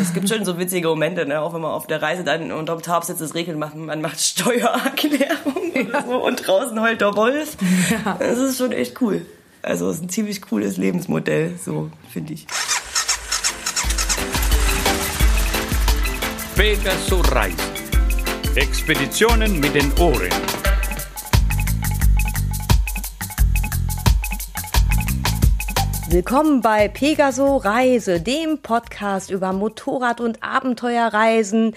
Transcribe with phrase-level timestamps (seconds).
[0.00, 1.40] Es gibt schon so witzige Momente, ne?
[1.40, 4.20] auch wenn man auf der Reise dann unterm Tarp sitzt, es regnet, macht, man macht
[4.20, 6.04] Steuererklärung ja.
[6.04, 7.56] so, und draußen heult der Wolf.
[7.90, 8.16] Ja.
[8.18, 9.26] Das ist schon echt cool.
[9.62, 12.46] Also es ist ein ziemlich cooles Lebensmodell, so finde ich.
[16.56, 17.56] Pegasus Reisen.
[18.54, 20.28] Expeditionen mit den Ohren.
[26.12, 31.74] Willkommen bei Pegaso Reise, dem Podcast über Motorrad- und Abenteuerreisen.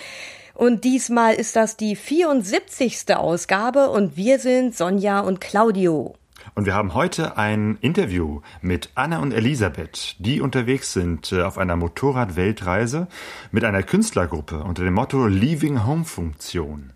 [0.54, 3.16] Und diesmal ist das die 74.
[3.16, 6.16] Ausgabe und wir sind Sonja und Claudio.
[6.54, 11.58] Und wir haben heute ein Interview mit Anna und Elisabeth, die unterwegs sind äh, auf
[11.58, 13.08] einer Motorrad-Weltreise
[13.52, 16.92] mit einer Künstlergruppe unter dem Motto Leaving Home Funktion.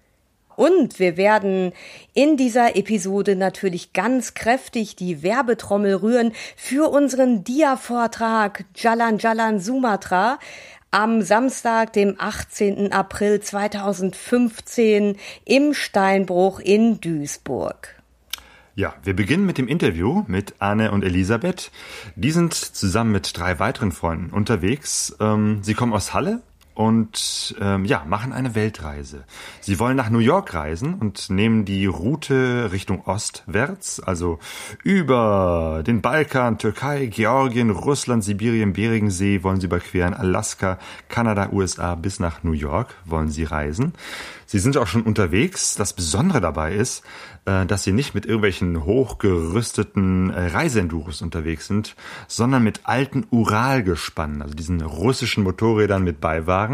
[0.59, 1.71] Und wir werden
[2.13, 10.37] in dieser Episode natürlich ganz kräftig die Werbetrommel rühren für unseren Dia-Vortrag Jalan Jalan Sumatra
[10.91, 12.91] am Samstag, dem 18.
[12.91, 15.15] April 2015
[15.45, 17.95] im Steinbruch in Duisburg.
[18.75, 21.71] Ja, wir beginnen mit dem Interview mit Anne und Elisabeth.
[22.17, 25.15] Die sind zusammen mit drei weiteren Freunden unterwegs.
[25.21, 26.41] Ähm, sie kommen aus Halle
[26.79, 29.25] und ähm, ja, machen eine Weltreise.
[29.59, 34.39] Sie wollen nach New York reisen und nehmen die Route Richtung ostwärts, also
[34.81, 42.21] über den Balkan, Türkei, Georgien, Russland, Sibirien, Beringsee wollen sie überqueren, Alaska, Kanada, USA bis
[42.21, 43.91] nach New York wollen sie reisen.
[44.51, 45.75] Sie sind auch schon unterwegs.
[45.75, 47.03] Das Besondere dabei ist,
[47.45, 51.95] äh, dass sie nicht mit irgendwelchen hochgerüsteten äh, Reiseenduros unterwegs sind,
[52.27, 56.68] sondern mit alten Uralgespannen, also diesen russischen Motorrädern mit Beiwagen.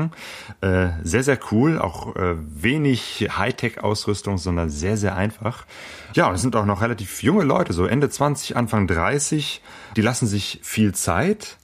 [0.61, 5.65] Äh, sehr, sehr cool, auch wenig Hightech-Ausrüstung, sondern sehr, sehr einfach.
[6.13, 9.61] Ja, und es sind auch noch relativ junge Leute, so Ende 20, Anfang 30.
[9.95, 11.57] Die lassen sich viel Zeit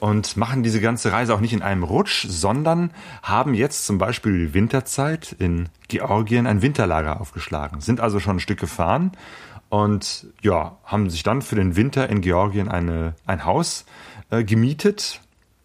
[0.00, 2.90] und machen diese ganze Reise auch nicht in einem Rutsch, sondern
[3.22, 8.40] haben jetzt zum Beispiel die Winterzeit in Georgien ein Winterlager aufgeschlagen, sind also schon ein
[8.40, 9.12] Stück gefahren
[9.68, 13.84] und ja, haben sich dann für den Winter in Georgien eine, ein Haus
[14.30, 15.20] äh, gemietet,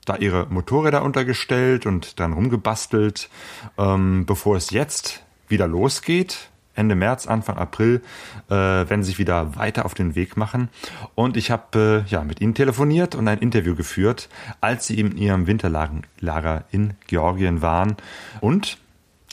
[0.05, 3.29] da ihre Motorräder untergestellt und dann rumgebastelt,
[3.77, 8.01] ähm, bevor es jetzt wieder losgeht Ende März, Anfang April,
[8.49, 10.69] äh, werden sie sich wieder weiter auf den Weg machen.
[11.15, 15.15] Und ich habe äh, ja mit ihnen telefoniert und ein Interview geführt, als sie in
[15.15, 17.95] ihrem Winterlager in Georgien waren.
[18.41, 18.77] Und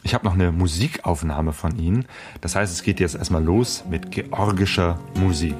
[0.03, 2.07] ich habe noch eine Musikaufnahme von ihnen.
[2.41, 5.57] Das heißt, es geht jetzt erstmal los mit georgischer Musik.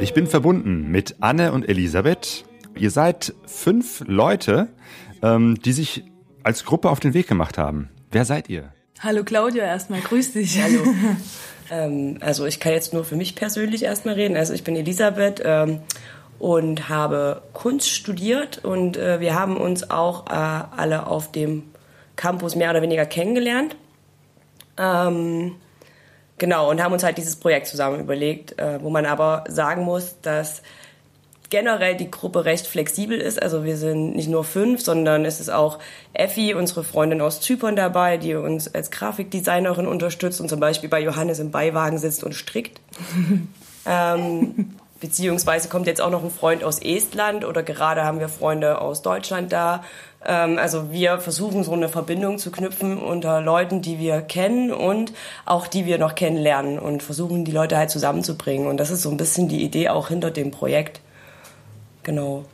[0.00, 2.44] Ich bin verbunden mit Anne und Elisabeth.
[2.78, 4.68] Ihr seid fünf Leute,
[5.22, 6.04] ähm, die sich
[6.44, 7.88] als Gruppe auf den Weg gemacht haben.
[8.12, 8.72] Wer seid ihr?
[9.04, 10.62] Hallo Claudia, erstmal grüß dich.
[10.62, 10.82] Hallo.
[11.70, 14.34] ähm, also ich kann jetzt nur für mich persönlich erstmal reden.
[14.34, 15.42] Also ich bin Elisabeth.
[15.44, 15.80] Ähm,
[16.38, 21.62] und habe Kunst studiert und äh, wir haben uns auch äh, alle auf dem
[22.16, 23.76] Campus mehr oder weniger kennengelernt.
[24.76, 25.54] Ähm,
[26.36, 30.20] genau, und haben uns halt dieses Projekt zusammen überlegt, äh, wo man aber sagen muss,
[30.22, 30.62] dass
[31.54, 33.40] generell die Gruppe recht flexibel ist.
[33.40, 35.78] Also wir sind nicht nur fünf, sondern es ist auch
[36.12, 40.98] Effi, unsere Freundin aus Zypern dabei, die uns als Grafikdesignerin unterstützt und zum Beispiel bei
[40.98, 42.80] Johannes im Beiwagen sitzt und strickt.
[43.86, 48.80] ähm, Beziehungsweise kommt jetzt auch noch ein Freund aus Estland oder gerade haben wir Freunde
[48.80, 49.84] aus Deutschland da.
[50.26, 55.12] Ähm, also wir versuchen so eine Verbindung zu knüpfen unter Leuten, die wir kennen und
[55.44, 58.66] auch die wir noch kennenlernen und versuchen die Leute halt zusammenzubringen.
[58.66, 61.00] Und das ist so ein bisschen die Idee auch hinter dem Projekt.
[62.04, 62.44] Genau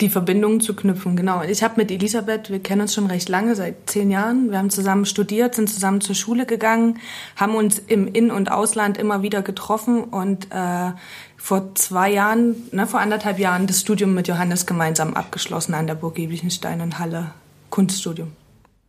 [0.00, 1.42] die Verbindungen zu knüpfen, genau.
[1.42, 4.50] Ich habe mit Elisabeth, wir kennen uns schon recht lange, seit zehn Jahren.
[4.50, 6.98] Wir haben zusammen studiert, sind zusammen zur Schule gegangen,
[7.36, 10.92] haben uns im In- und Ausland immer wieder getroffen und äh,
[11.36, 15.94] vor zwei Jahren, ne, vor anderthalb Jahren das Studium mit Johannes gemeinsam abgeschlossen an der
[15.94, 17.32] Burg Eblichenstein in Halle,
[17.70, 18.32] Kunststudium.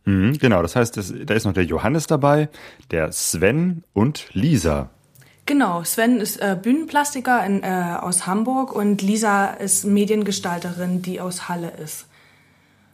[0.04, 2.48] Mhm, genau, das heißt, das, da ist noch der Johannes dabei,
[2.90, 4.90] der Sven und Lisa.
[5.44, 11.48] Genau, Sven ist äh, Bühnenplastiker in, äh, aus Hamburg und Lisa ist Mediengestalterin, die aus
[11.48, 12.06] Halle ist.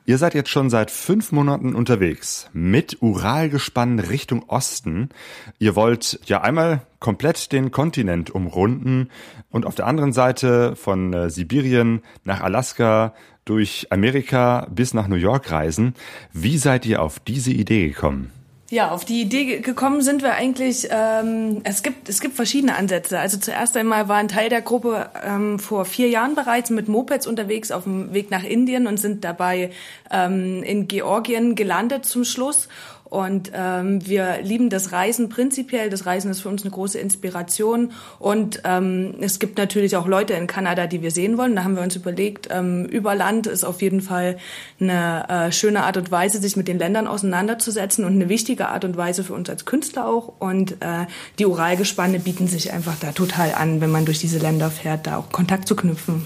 [0.07, 5.11] Ihr seid jetzt schon seit fünf Monaten unterwegs mit Uralgespann Richtung Osten.
[5.59, 9.11] Ihr wollt ja einmal komplett den Kontinent umrunden
[9.51, 13.13] und auf der anderen Seite von äh, Sibirien nach Alaska
[13.45, 15.93] durch Amerika bis nach New York reisen.
[16.33, 18.33] Wie seid ihr auf diese Idee gekommen?
[18.71, 23.19] Ja, auf die Idee gekommen sind wir eigentlich, ähm, es, gibt, es gibt verschiedene Ansätze.
[23.19, 27.27] Also zuerst einmal war ein Teil der Gruppe ähm, vor vier Jahren bereits mit Mopeds
[27.27, 29.71] unterwegs auf dem Weg nach Indien und sind dabei
[30.11, 32.69] ähm, in Georgien gelandet zum Schluss
[33.11, 35.91] und ähm, wir lieben das Reisen prinzipiell.
[35.91, 37.93] Das Reisen ist für uns eine große Inspiration.
[38.19, 41.57] Und ähm, es gibt natürlich auch Leute in Kanada, die wir sehen wollen.
[41.57, 44.37] Da haben wir uns überlegt, ähm, über Land ist auf jeden Fall
[44.81, 48.85] eine äh, schöne Art und Weise, sich mit den Ländern auseinanderzusetzen und eine wichtige Art
[48.85, 50.35] und Weise für uns als Künstler auch.
[50.39, 51.07] Und äh,
[51.39, 55.17] die Uralgespanne bieten sich einfach da total an, wenn man durch diese Länder fährt, da
[55.17, 56.25] auch Kontakt zu knüpfen.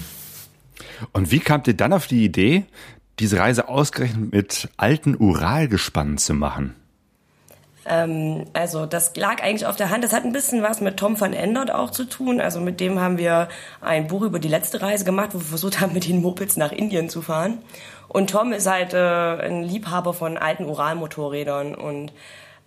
[1.12, 2.64] Und wie kamt ihr dann auf die Idee,
[3.18, 6.74] diese Reise ausgerechnet mit alten Uralgespannen zu machen?
[7.84, 10.04] Ähm, also das lag eigentlich auf der Hand.
[10.04, 12.40] Das hat ein bisschen was mit Tom van Endert auch zu tun.
[12.40, 13.48] Also mit dem haben wir
[13.80, 16.72] ein Buch über die letzte Reise gemacht, wo wir versucht haben, mit den Mopeds nach
[16.72, 17.58] Indien zu fahren.
[18.08, 22.12] Und Tom ist halt äh, ein Liebhaber von alten Uralmotorrädern und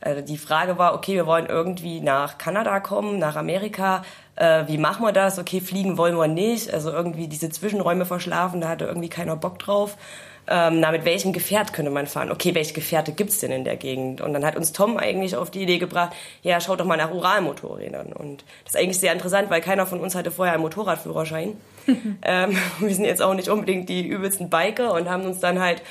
[0.02, 4.04] äh, die Frage war, okay, wir wollen irgendwie nach Kanada kommen, nach Amerika.
[4.36, 5.38] Äh, wie machen wir das?
[5.38, 6.74] Okay, fliegen wollen wir nicht.
[6.74, 9.98] Also irgendwie diese Zwischenräume verschlafen, da hatte irgendwie keiner Bock drauf
[10.48, 12.32] ähm, na, mit welchem Gefährt könnte man fahren?
[12.32, 14.22] Okay, welche Gefährte gibt's denn in der Gegend?
[14.22, 16.14] Und dann hat uns Tom eigentlich auf die Idee gebracht,
[16.44, 18.14] ja, schaut doch mal nach Uralmotorrädern.
[18.14, 21.58] Und das ist eigentlich sehr interessant, weil keiner von uns hatte vorher einen Motorradführerschein.
[22.24, 25.82] ähm, wir sind jetzt auch nicht unbedingt die übelsten Biker und haben uns dann halt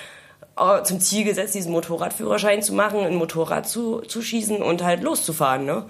[0.85, 5.65] zum Ziel gesetzt, diesen Motorradführerschein zu machen, ein Motorrad zu, zu schießen und halt loszufahren.
[5.65, 5.85] Ne?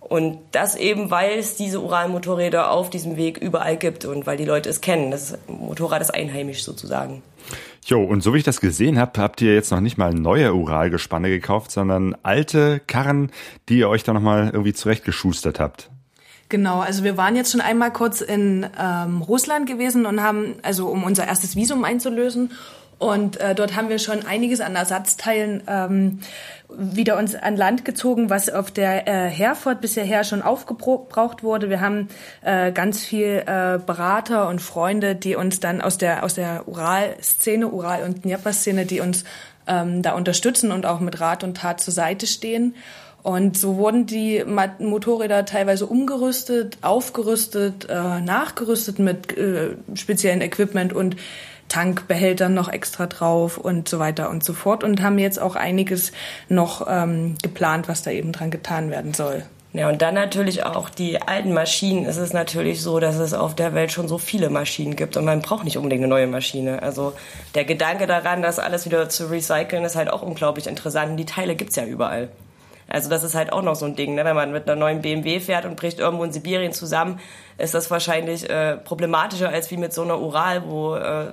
[0.00, 4.44] Und das eben, weil es diese Uralmotorräder auf diesem Weg überall gibt und weil die
[4.44, 5.10] Leute es kennen.
[5.10, 7.22] Das Motorrad ist einheimisch sozusagen.
[7.84, 10.54] Jo, und so wie ich das gesehen habe, habt ihr jetzt noch nicht mal neue
[10.54, 13.30] Uralgespanne gekauft, sondern alte Karren,
[13.68, 15.90] die ihr euch da nochmal irgendwie zurechtgeschustert habt.
[16.50, 20.88] Genau, also wir waren jetzt schon einmal kurz in ähm, Russland gewesen und haben, also
[20.88, 22.52] um unser erstes Visum einzulösen
[22.98, 26.20] und äh, dort haben wir schon einiges an Ersatzteilen ähm,
[26.76, 31.70] wieder uns an Land gezogen, was auf der äh, Herford bisher schon aufgebraucht wurde.
[31.70, 32.08] Wir haben
[32.42, 37.68] äh, ganz viel äh, Berater und Freunde, die uns dann aus der aus der Ural-Szene,
[37.68, 39.24] Ural- und Dnieper-Szene, die uns
[39.68, 42.74] ähm, da unterstützen und auch mit Rat und Tat zur Seite stehen.
[43.22, 44.44] Und so wurden die
[44.78, 51.16] Motorräder teilweise umgerüstet, aufgerüstet, äh, nachgerüstet mit äh, speziellen Equipment und
[51.68, 56.12] Tankbehältern noch extra drauf und so weiter und so fort und haben jetzt auch einiges
[56.48, 59.42] noch ähm, geplant, was da eben dran getan werden soll.
[59.74, 62.06] Ja, und dann natürlich auch die alten Maschinen.
[62.06, 65.26] Es ist natürlich so, dass es auf der Welt schon so viele Maschinen gibt und
[65.26, 66.82] man braucht nicht unbedingt eine neue Maschine.
[66.82, 67.12] Also
[67.54, 71.18] der Gedanke daran, das alles wieder zu recyceln, ist halt auch unglaublich interessant.
[71.20, 72.30] Die Teile gibt's ja überall.
[72.88, 74.24] Also das ist halt auch noch so ein Ding, ne?
[74.24, 77.20] wenn man mit einer neuen BMW fährt und bricht irgendwo in Sibirien zusammen,
[77.58, 81.32] ist das wahrscheinlich äh, problematischer als wie mit so einer Ural, wo äh,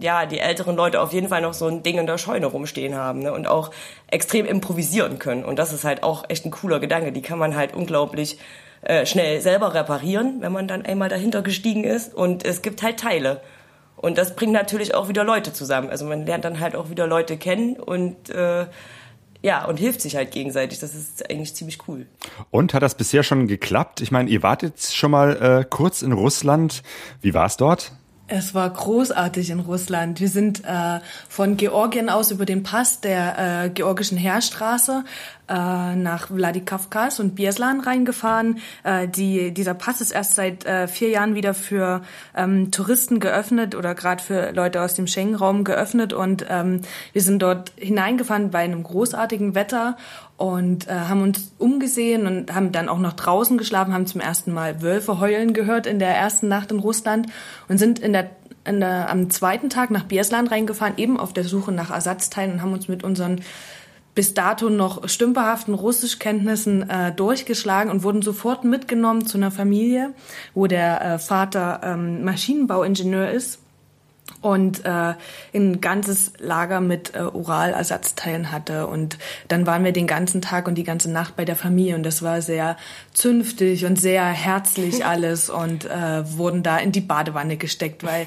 [0.00, 2.96] ja die älteren Leute auf jeden Fall noch so ein Ding in der Scheune rumstehen
[2.96, 3.32] haben ne?
[3.32, 3.70] und auch
[4.08, 5.44] extrem improvisieren können.
[5.44, 7.12] Und das ist halt auch echt ein cooler Gedanke.
[7.12, 8.38] Die kann man halt unglaublich
[8.82, 12.14] äh, schnell selber reparieren, wenn man dann einmal dahinter gestiegen ist.
[12.14, 13.40] Und es gibt halt Teile.
[13.96, 15.88] Und das bringt natürlich auch wieder Leute zusammen.
[15.88, 18.66] Also man lernt dann halt auch wieder Leute kennen und äh,
[19.46, 20.80] ja, und hilft sich halt gegenseitig.
[20.80, 22.06] Das ist eigentlich ziemlich cool.
[22.50, 24.00] Und hat das bisher schon geklappt?
[24.00, 26.82] Ich meine, ihr wart jetzt schon mal äh, kurz in Russland.
[27.20, 27.92] Wie war es dort?
[28.26, 30.18] Es war großartig in Russland.
[30.18, 30.98] Wir sind äh,
[31.28, 35.04] von Georgien aus über den Pass der äh, georgischen Heerstraße
[35.54, 38.58] nach Vladikavkaz und Bieslan reingefahren.
[38.84, 42.02] Äh, die, dieser Pass ist erst seit äh, vier Jahren wieder für
[42.36, 46.12] ähm, Touristen geöffnet oder gerade für Leute aus dem Schengen-Raum geöffnet.
[46.12, 49.96] Und ähm, wir sind dort hineingefahren bei einem großartigen Wetter
[50.36, 54.52] und äh, haben uns umgesehen und haben dann auch noch draußen geschlafen, haben zum ersten
[54.52, 57.26] Mal Wölfe heulen gehört in der ersten Nacht in Russland
[57.68, 58.30] und sind in der,
[58.64, 62.62] in der am zweiten Tag nach Bieslan reingefahren, eben auf der Suche nach Ersatzteilen und
[62.62, 63.40] haben uns mit unseren
[64.16, 70.14] bis dato noch stümperhaften Russischkenntnissen äh, durchgeschlagen und wurden sofort mitgenommen zu einer Familie,
[70.54, 73.60] wo der äh, Vater ähm, Maschinenbauingenieur ist
[74.40, 75.14] und äh,
[75.54, 78.86] ein ganzes Lager mit äh, Uralersatzteilen hatte.
[78.86, 79.18] Und
[79.48, 82.22] dann waren wir den ganzen Tag und die ganze Nacht bei der Familie und das
[82.22, 82.78] war sehr
[83.12, 88.26] zünftig und sehr herzlich alles und äh, wurden da in die Badewanne gesteckt, weil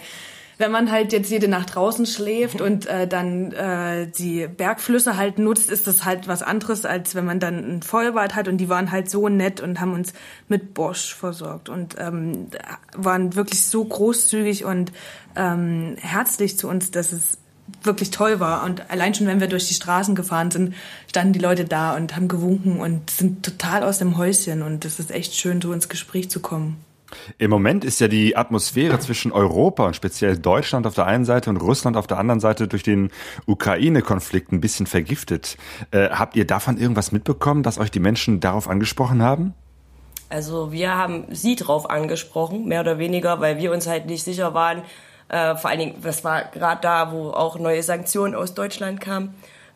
[0.59, 5.39] wenn man halt jetzt jede Nacht draußen schläft und äh, dann äh, die Bergflüsse halt
[5.39, 8.49] nutzt, ist das halt was anderes, als wenn man dann ein Feuerbad hat.
[8.49, 10.11] Und die waren halt so nett und haben uns
[10.49, 12.47] mit Bosch versorgt und ähm,
[12.93, 14.91] waren wirklich so großzügig und
[15.37, 17.37] ähm, herzlich zu uns, dass es
[17.81, 18.65] wirklich toll war.
[18.65, 20.75] Und allein schon, wenn wir durch die Straßen gefahren sind,
[21.07, 24.61] standen die Leute da und haben gewunken und sind total aus dem Häuschen.
[24.61, 26.83] Und es ist echt schön, so ins Gespräch zu kommen.
[27.37, 31.49] Im Moment ist ja die Atmosphäre zwischen Europa und speziell Deutschland auf der einen Seite
[31.49, 33.11] und Russland auf der anderen Seite durch den
[33.45, 35.57] Ukraine-Konflikt ein bisschen vergiftet.
[35.91, 39.53] Äh, habt ihr davon irgendwas mitbekommen, dass euch die Menschen darauf angesprochen haben?
[40.29, 44.53] Also wir haben sie drauf angesprochen, mehr oder weniger, weil wir uns halt nicht sicher
[44.53, 44.83] waren.
[45.27, 49.33] Äh, vor allen Dingen, das war gerade da, wo auch neue Sanktionen aus Deutschland kamen,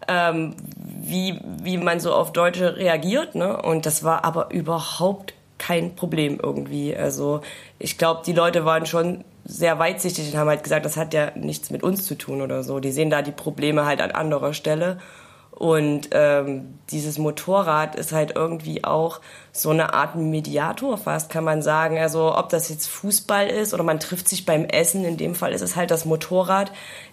[0.08, 3.34] ähm, wie, wie man so auf Deutsche reagiert.
[3.34, 3.60] Ne?
[3.62, 6.96] Und das war aber überhaupt kein Problem irgendwie.
[6.96, 7.42] Also
[7.80, 11.32] ich glaube, die Leute waren schon sehr weitsichtig und haben halt gesagt, das hat ja
[11.36, 12.80] nichts mit uns zu tun oder so.
[12.80, 15.00] Die sehen da die Probleme halt an anderer Stelle.
[15.52, 21.62] Und ähm, dieses Motorrad ist halt irgendwie auch so eine Art Mediator fast, kann man
[21.62, 22.00] sagen.
[22.00, 25.54] Also ob das jetzt Fußball ist oder man trifft sich beim Essen, in dem Fall
[25.54, 26.72] ist es halt das Motorrad.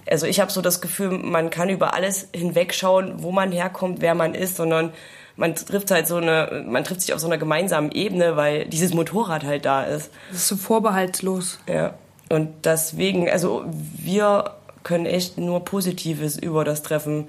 [0.08, 4.14] Also ich habe so das Gefühl, man kann über alles hinwegschauen, wo man herkommt, wer
[4.14, 4.92] man ist, sondern
[5.40, 8.92] man trifft halt so eine, man trifft sich auf so einer gemeinsamen Ebene, weil dieses
[8.92, 10.10] Motorrad halt da ist.
[10.28, 11.58] Das ist so vorbehaltslos.
[11.66, 11.94] Ja.
[12.28, 13.64] Und deswegen, also
[13.96, 17.28] wir können echt nur Positives über das Treffen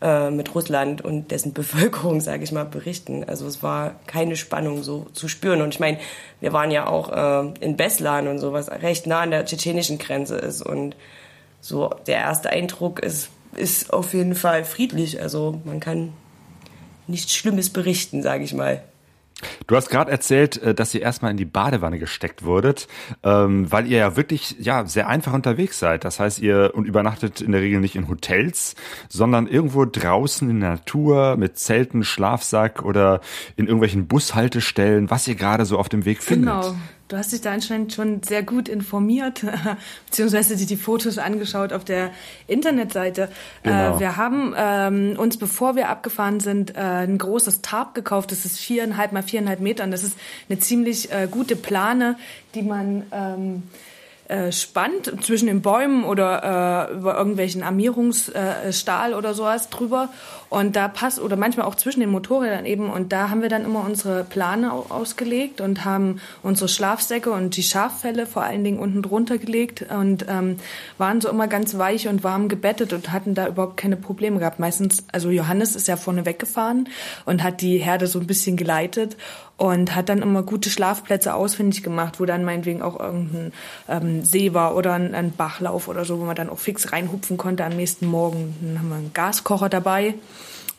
[0.00, 3.22] äh, mit Russland und dessen Bevölkerung, sage ich mal, berichten.
[3.24, 5.62] Also es war keine Spannung so zu spüren.
[5.62, 5.98] Und ich meine,
[6.40, 10.34] wir waren ja auch äh, in Beslan und sowas recht nah an der tschetschenischen Grenze
[10.34, 10.62] ist.
[10.62, 10.96] Und
[11.60, 15.22] so der erste Eindruck ist, ist auf jeden Fall friedlich.
[15.22, 16.12] Also man kann
[17.06, 18.82] nichts Schlimmes berichten, sage ich mal.
[19.66, 22.88] Du hast gerade erzählt, äh, dass ihr erstmal in die Badewanne gesteckt wurdet,
[23.22, 26.04] ähm, weil ihr ja wirklich ja sehr einfach unterwegs seid.
[26.04, 28.74] Das heißt, ihr und übernachtet in der Regel nicht in Hotels,
[29.08, 33.20] sondern irgendwo draußen in der Natur mit Zelten, Schlafsack oder
[33.56, 36.62] in irgendwelchen Bushaltestellen, was ihr gerade so auf dem Weg findet.
[36.62, 36.74] Genau.
[37.12, 39.44] Du hast dich da anscheinend schon sehr gut informiert,
[40.06, 42.10] beziehungsweise dir die Fotos angeschaut auf der
[42.46, 43.24] Internetseite.
[43.62, 43.96] Äh, genau.
[43.96, 48.32] Äh, wir haben ähm, uns, bevor wir abgefahren sind, äh, ein großes Tarp gekauft.
[48.32, 50.16] Das ist viereinhalb mal viereinhalb Meter und das ist
[50.48, 52.16] eine ziemlich äh, gute Plane,
[52.54, 53.64] die man ähm,
[54.32, 60.08] äh, spannt zwischen den Bäumen oder äh, über irgendwelchen Armierungsstahl äh, oder sowas drüber.
[60.48, 62.90] Und da passt oder manchmal auch zwischen den Motorrädern eben.
[62.90, 67.62] Und da haben wir dann immer unsere Plane ausgelegt und haben unsere Schlafsäcke und die
[67.62, 70.56] Schaffelle vor allen Dingen unten drunter gelegt und ähm,
[70.96, 74.58] waren so immer ganz weich und warm gebettet und hatten da überhaupt keine Probleme gehabt.
[74.58, 76.88] Meistens, also Johannes ist ja vorne weggefahren
[77.26, 79.16] und hat die Herde so ein bisschen geleitet
[79.62, 83.52] und hat dann immer gute Schlafplätze ausfindig gemacht, wo dann meinetwegen auch irgendein
[83.88, 87.36] ähm, See war oder ein, ein, Bachlauf oder so, wo man dann auch fix reinhupfen
[87.36, 88.56] konnte am nächsten Morgen.
[88.60, 90.14] Dann haben wir einen Gaskocher dabei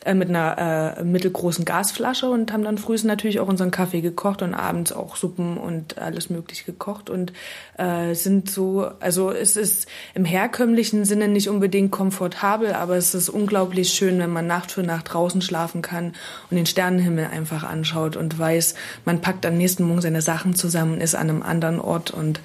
[0.04, 4.42] äh, mit einer äh, mittelgroßen Gasflasche und haben dann frühs natürlich auch unseren Kaffee gekocht
[4.42, 7.32] und abends auch Suppen und alles mögliche gekocht und
[7.78, 13.28] äh, sind so, also es ist im herkömmlichen Sinne nicht unbedingt komfortabel, aber es ist
[13.28, 16.14] unglaublich schön, wenn man Nacht für Nacht draußen schlafen kann
[16.50, 21.00] und den Sternenhimmel einfach anschaut und weiß, man packt am nächsten Morgen seine Sachen zusammen,
[21.00, 22.40] ist an einem anderen Ort und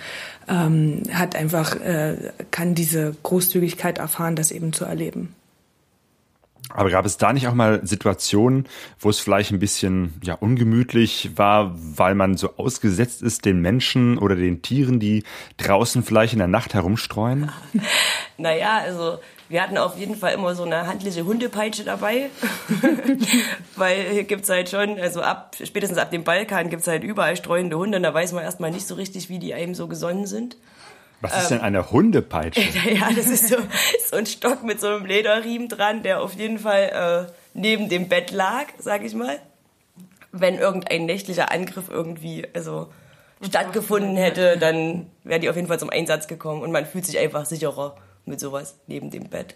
[0.48, 5.36] ähm, hat einfach, äh, kann diese Großzügigkeit erfahren, das eben zu erleben.
[6.70, 8.68] Aber gab es da nicht auch mal Situationen,
[9.00, 14.18] wo es vielleicht ein bisschen ja ungemütlich war, weil man so ausgesetzt ist den Menschen
[14.18, 15.24] oder den Tieren, die
[15.58, 17.52] draußen vielleicht in der Nacht herumstreuen?
[18.42, 22.30] Naja, also wir hatten auf jeden Fall immer so eine handliche Hundepeitsche dabei,
[23.76, 27.78] weil hier gibt's halt schon, also ab spätestens ab dem Balkan gibt's halt überall streuende
[27.78, 30.56] Hunde und da weiß man erstmal nicht so richtig, wie die einem so gesonnen sind.
[31.22, 32.62] Was ist ähm, denn eine Hundepeitsche?
[32.94, 33.58] ja, das ist so,
[34.10, 38.08] so ein Stock mit so einem Lederriemen dran, der auf jeden Fall äh, neben dem
[38.08, 39.40] Bett lag, sag ich mal.
[40.32, 42.88] Wenn irgendein nächtlicher Angriff irgendwie also
[43.42, 47.18] stattgefunden hätte, dann wäre die auf jeden Fall zum Einsatz gekommen und man fühlt sich
[47.18, 47.96] einfach sicherer
[48.26, 49.56] mit sowas neben dem Bett.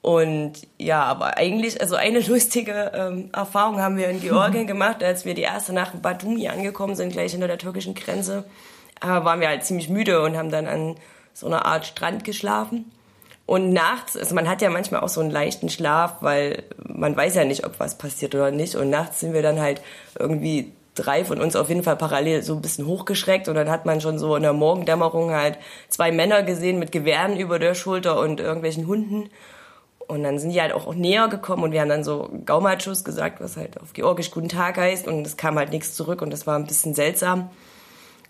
[0.00, 5.24] Und ja, aber eigentlich, also eine lustige ähm, Erfahrung haben wir in Georgien gemacht, als
[5.24, 8.44] wir die erste Nacht in Batumi angekommen sind, gleich hinter der türkischen Grenze
[9.00, 10.96] waren wir halt ziemlich müde und haben dann an
[11.34, 12.90] so einer Art Strand geschlafen.
[13.46, 17.34] Und nachts, also man hat ja manchmal auch so einen leichten Schlaf, weil man weiß
[17.34, 18.74] ja nicht, ob was passiert oder nicht.
[18.74, 19.80] Und nachts sind wir dann halt
[20.18, 23.86] irgendwie drei von uns auf jeden Fall parallel so ein bisschen hochgeschreckt und dann hat
[23.86, 28.20] man schon so in der Morgendämmerung halt zwei Männer gesehen mit Gewehren über der Schulter
[28.20, 29.30] und irgendwelchen Hunden.
[30.06, 33.40] Und dann sind die halt auch näher gekommen und wir haben dann so Gaumatschus gesagt,
[33.40, 36.46] was halt auf Georgisch Guten Tag heißt und es kam halt nichts zurück und das
[36.46, 37.50] war ein bisschen seltsam.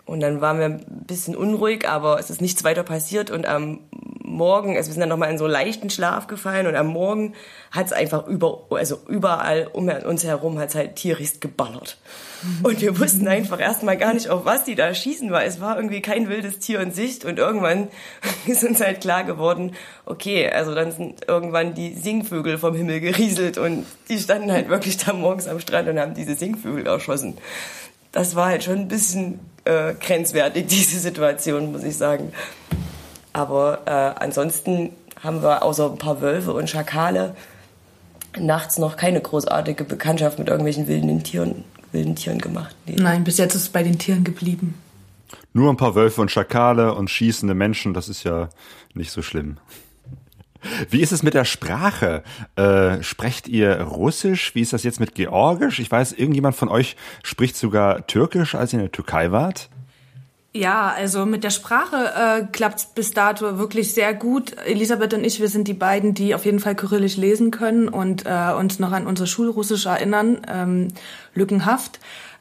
[0.09, 3.29] Und dann waren wir ein bisschen unruhig, aber es ist nichts weiter passiert.
[3.29, 3.81] Und am
[4.23, 7.35] Morgen, also wir sind dann nochmal in so leichten Schlaf gefallen und am Morgen
[7.69, 11.97] hat es einfach über, also überall um uns herum hat es halt tierisch geballert.
[12.63, 15.75] Und wir wussten einfach erstmal gar nicht, auf was die da schießen, weil es war
[15.75, 17.23] irgendwie kein wildes Tier in Sicht.
[17.23, 17.89] Und irgendwann
[18.47, 19.73] ist uns halt klar geworden,
[20.07, 24.97] okay, also dann sind irgendwann die Singvögel vom Himmel gerieselt und die standen halt wirklich
[24.97, 27.37] da morgens am Strand und haben diese Singvögel erschossen
[28.11, 32.31] das war halt schon ein bisschen äh, grenzwertig, diese Situation, muss ich sagen.
[33.33, 37.35] Aber äh, ansonsten haben wir außer ein paar Wölfe und Schakale
[38.37, 42.75] nachts noch keine großartige Bekanntschaft mit irgendwelchen wilden Tieren, wilden Tieren gemacht.
[42.85, 42.95] Nee.
[42.97, 44.75] Nein, bis jetzt ist es bei den Tieren geblieben.
[45.53, 48.49] Nur ein paar Wölfe und Schakale und schießende Menschen, das ist ja
[48.93, 49.57] nicht so schlimm.
[50.89, 52.23] Wie ist es mit der Sprache?
[52.55, 54.55] Äh, sprecht ihr Russisch?
[54.55, 55.79] Wie ist das jetzt mit Georgisch?
[55.79, 59.69] Ich weiß, irgendjemand von euch spricht sogar Türkisch, als ihr in der Türkei wart.
[60.51, 64.57] Ja, also mit der Sprache äh, klappt bis dato wirklich sehr gut.
[64.65, 68.25] Elisabeth und ich, wir sind die beiden, die auf jeden Fall Kyrillisch lesen können und
[68.25, 70.87] äh, uns noch an unser Schulrussisch erinnern, ähm,
[71.35, 71.99] lückenhaft.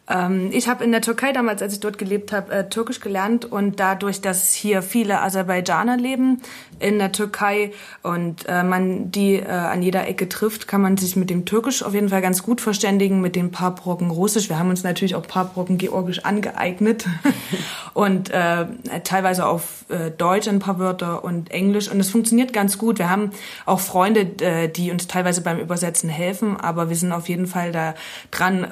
[0.09, 3.45] Ähm, ich habe in der Türkei damals, als ich dort gelebt habe, äh, Türkisch gelernt
[3.45, 6.41] und dadurch, dass hier viele Aserbaidschaner leben
[6.79, 7.73] in der Türkei
[8.03, 11.83] und äh, man die äh, an jeder Ecke trifft, kann man sich mit dem Türkisch
[11.83, 14.49] auf jeden Fall ganz gut verständigen, mit den paar Brocken Russisch.
[14.49, 17.05] Wir haben uns natürlich auch paar Brocken Georgisch angeeignet
[17.95, 18.67] und äh,
[19.05, 22.99] teilweise auf äh, Deutsch ein paar Wörter und Englisch und es funktioniert ganz gut.
[22.99, 23.33] Wir haben
[23.67, 27.73] auch Freunde, äh, die uns teilweise beim Übersetzen helfen, aber wir sind auf jeden Fall
[27.73, 27.95] da
[28.31, 28.67] dran,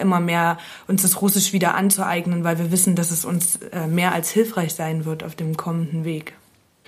[0.00, 0.58] immer mehr
[0.88, 4.74] uns das Russisch wieder anzueignen, weil wir wissen, dass es uns äh, mehr als hilfreich
[4.74, 6.34] sein wird auf dem kommenden Weg.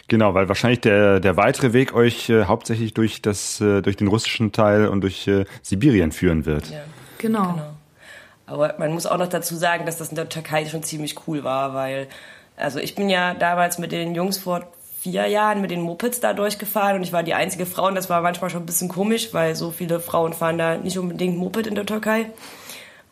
[0.08, 4.08] Genau, weil wahrscheinlich der, der weitere Weg euch äh, hauptsächlich durch, das, äh, durch den
[4.08, 6.70] russischen Teil und durch äh, Sibirien führen wird.
[6.70, 6.80] Ja,
[7.18, 7.52] genau.
[7.52, 7.70] genau.
[8.46, 11.44] Aber man muss auch noch dazu sagen, dass das in der Türkei schon ziemlich cool
[11.44, 12.08] war, weil,
[12.56, 14.66] also ich bin ja damals mit den Jungs vor
[15.00, 18.10] vier Jahren mit den Mopeds da durchgefahren und ich war die einzige Frau und das
[18.10, 21.66] war manchmal schon ein bisschen komisch, weil so viele Frauen fahren da nicht unbedingt Moped
[21.66, 22.26] in der Türkei.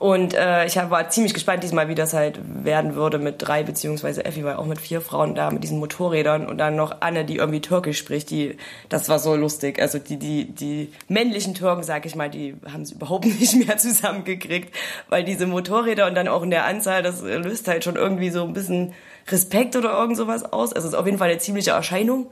[0.02, 4.25] Und äh, ich war ziemlich gespannt diesmal, wie das halt werden würde mit drei, beziehungsweise
[4.25, 7.37] Effi war auch mit vier Frauen da mit diesen Motorrädern und dann noch Anne, die
[7.37, 8.56] irgendwie Türkisch spricht, die,
[8.88, 9.80] das war so lustig.
[9.80, 13.76] Also die, die, die männlichen Türken, sag ich mal, die haben es überhaupt nicht mehr
[13.76, 14.75] zusammengekriegt,
[15.09, 18.42] weil diese Motorräder und dann auch in der Anzahl, das löst halt schon irgendwie so
[18.42, 18.94] ein bisschen
[19.28, 20.73] Respekt oder irgend sowas aus.
[20.73, 22.26] Also es ist auf jeden Fall eine ziemliche Erscheinung.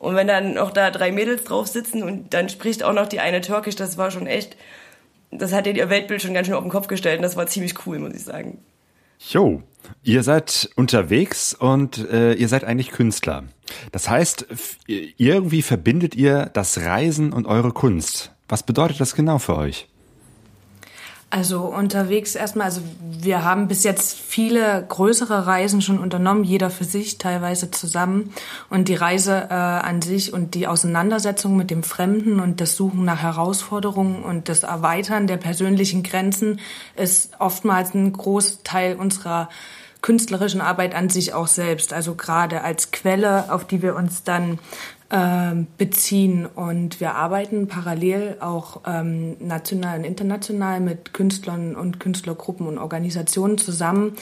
[0.00, 3.20] Und wenn dann noch da drei Mädels drauf sitzen und dann spricht auch noch die
[3.20, 4.56] eine Türkisch, das war schon echt
[5.32, 7.86] das hat ihr Weltbild schon ganz schön auf den Kopf gestellt und das war ziemlich
[7.86, 8.58] cool, muss ich sagen.
[9.18, 9.62] Jo,
[10.02, 13.44] ihr seid unterwegs und äh, ihr seid eigentlich Künstler.
[13.92, 14.46] Das heißt,
[14.86, 18.32] irgendwie verbindet ihr das Reisen und eure Kunst.
[18.48, 19.88] Was bedeutet das genau für euch?
[21.34, 26.84] Also unterwegs erstmal, also wir haben bis jetzt viele größere Reisen schon unternommen, jeder für
[26.84, 28.34] sich, teilweise zusammen.
[28.68, 33.06] Und die Reise äh, an sich und die Auseinandersetzung mit dem Fremden und das Suchen
[33.06, 36.60] nach Herausforderungen und das Erweitern der persönlichen Grenzen
[36.96, 39.48] ist oftmals ein Großteil unserer
[40.02, 41.94] künstlerischen Arbeit an sich auch selbst.
[41.94, 44.58] Also gerade als Quelle, auf die wir uns dann
[45.76, 46.46] beziehen.
[46.46, 53.58] Und wir arbeiten parallel auch ähm, national und international mit Künstlern und Künstlergruppen und Organisationen
[53.58, 54.14] zusammen,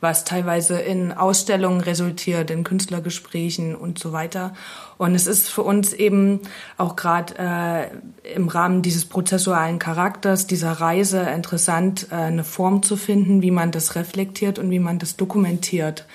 [0.00, 4.54] was teilweise in Ausstellungen resultiert, in Künstlergesprächen und so weiter.
[4.96, 6.40] Und es ist für uns eben
[6.78, 12.96] auch gerade äh, im Rahmen dieses prozessualen Charakters, dieser Reise interessant, äh, eine Form zu
[12.96, 16.06] finden, wie man das reflektiert und wie man das dokumentiert.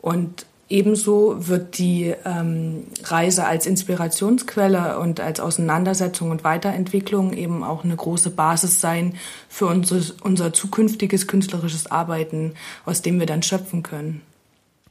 [0.00, 7.84] Und Ebenso wird die ähm, Reise als Inspirationsquelle und als Auseinandersetzung und Weiterentwicklung eben auch
[7.84, 9.14] eine große Basis sein
[9.48, 12.54] für unser, unser zukünftiges künstlerisches Arbeiten,
[12.86, 14.22] aus dem wir dann schöpfen können.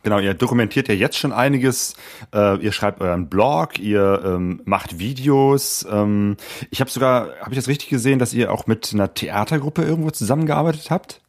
[0.04, 1.96] Genau, ihr dokumentiert ja jetzt schon einiges.
[2.34, 5.88] Äh, ihr schreibt euren Blog, ihr ähm, macht Videos.
[5.90, 6.36] Ähm,
[6.72, 10.12] ich habe sogar, habe ich das richtig gesehen, dass ihr auch mit einer Theatergruppe irgendwo
[10.12, 11.22] zusammengearbeitet habt?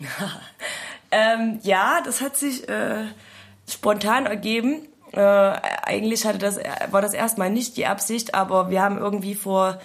[1.12, 3.04] ähm, ja, das hat sich äh,
[3.68, 4.88] spontan ergeben.
[5.12, 6.58] Äh, eigentlich hatte das,
[6.90, 9.78] war das erstmal nicht die Absicht, aber wir haben irgendwie vor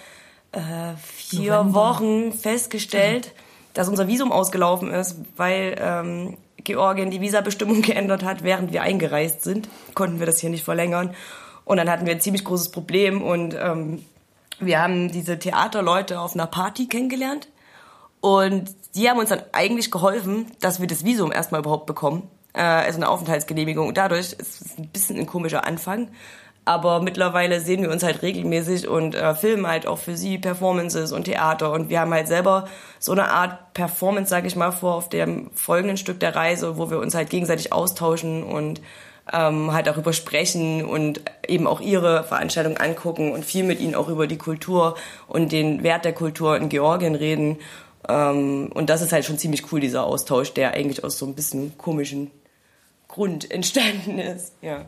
[0.52, 0.60] äh,
[1.02, 1.74] vier November.
[1.74, 3.40] Wochen festgestellt, mhm.
[3.74, 9.42] dass unser Visum ausgelaufen ist, weil ähm, Georgien die Visabestimmung geändert hat, während wir eingereist
[9.42, 9.68] sind.
[9.94, 11.14] Konnten wir das hier nicht verlängern.
[11.64, 14.04] Und dann hatten wir ein ziemlich großes Problem und ähm,
[14.58, 17.48] wir haben diese Theaterleute auf einer Party kennengelernt.
[18.20, 22.60] Und die haben uns dann eigentlich geholfen, dass wir das Visum erstmal überhaupt bekommen äh,
[22.60, 23.94] also eine Aufenthaltsgenehmigung.
[23.94, 26.08] Dadurch ist es ein bisschen ein komischer Anfang.
[26.64, 31.10] Aber mittlerweile sehen wir uns halt regelmäßig und äh, filmen halt auch für sie Performances
[31.10, 31.72] und Theater.
[31.72, 32.68] Und wir haben halt selber
[33.00, 36.88] so eine Art Performance, sag ich mal, vor auf dem folgenden Stück der Reise, wo
[36.88, 38.80] wir uns halt gegenseitig austauschen und
[39.32, 44.08] ähm, halt darüber sprechen und eben auch ihre Veranstaltung angucken und viel mit ihnen auch
[44.08, 47.58] über die Kultur und den Wert der Kultur in Georgien reden.
[48.08, 51.34] Ähm, und das ist halt schon ziemlich cool, dieser Austausch, der eigentlich aus so ein
[51.34, 52.30] bisschen komischen
[53.12, 54.54] Grund entstanden ist.
[54.62, 54.86] Ja.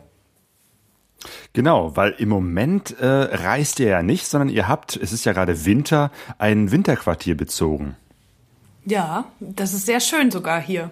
[1.53, 5.33] Genau, weil im Moment äh, reist ihr ja nicht, sondern ihr habt, es ist ja
[5.33, 7.95] gerade Winter, ein Winterquartier bezogen.
[8.85, 10.91] Ja, das ist sehr schön sogar hier.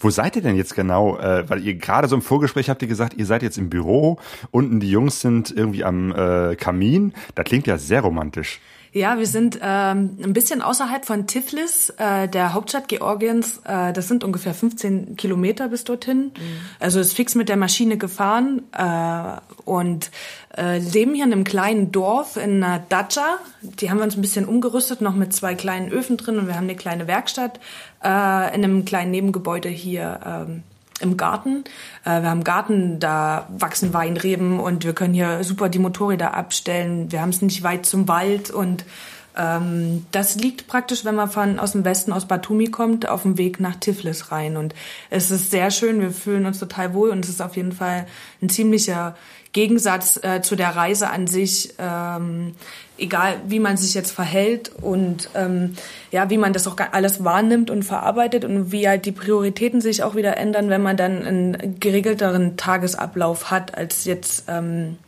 [0.00, 1.18] Wo seid ihr denn jetzt genau?
[1.18, 4.18] Äh, weil ihr gerade so im Vorgespräch habt ihr gesagt, ihr seid jetzt im Büro,
[4.50, 7.14] unten die Jungs sind irgendwie am äh, Kamin.
[7.34, 8.60] Das klingt ja sehr romantisch.
[8.92, 13.60] Ja, wir sind ähm, ein bisschen außerhalb von Tiflis, äh, der Hauptstadt Georgiens.
[13.64, 16.24] Äh, das sind ungefähr 15 Kilometer bis dorthin.
[16.24, 16.32] Mhm.
[16.80, 20.10] Also ist fix mit der Maschine gefahren äh, und
[20.56, 23.38] äh, leben hier in einem kleinen Dorf in einer Dacia.
[23.62, 26.56] Die haben wir uns ein bisschen umgerüstet, noch mit zwei kleinen Öfen drin und wir
[26.56, 27.60] haben eine kleine Werkstatt
[28.02, 30.20] äh, in einem kleinen Nebengebäude hier.
[30.26, 30.62] Ähm,
[31.00, 31.64] im Garten.
[32.04, 37.10] Äh, wir haben Garten, da wachsen Weinreben und wir können hier super die Motorräder abstellen.
[37.10, 38.84] Wir haben es nicht weit zum Wald und
[39.36, 43.38] ähm, das liegt praktisch, wenn man von aus dem Westen, aus Batumi kommt, auf dem
[43.38, 44.56] Weg nach Tiflis rein.
[44.56, 44.74] Und
[45.08, 48.06] es ist sehr schön, wir fühlen uns total wohl und es ist auf jeden Fall
[48.42, 49.16] ein ziemlicher
[49.52, 52.54] Gegensatz äh, zu der Reise an sich, ähm,
[52.98, 55.74] egal wie man sich jetzt verhält und ähm,
[56.12, 60.04] ja, wie man das auch alles wahrnimmt und verarbeitet und wie halt die Prioritäten sich
[60.04, 64.98] auch wieder ändern, wenn man dann einen geregelteren Tagesablauf hat, als jetzt ähm,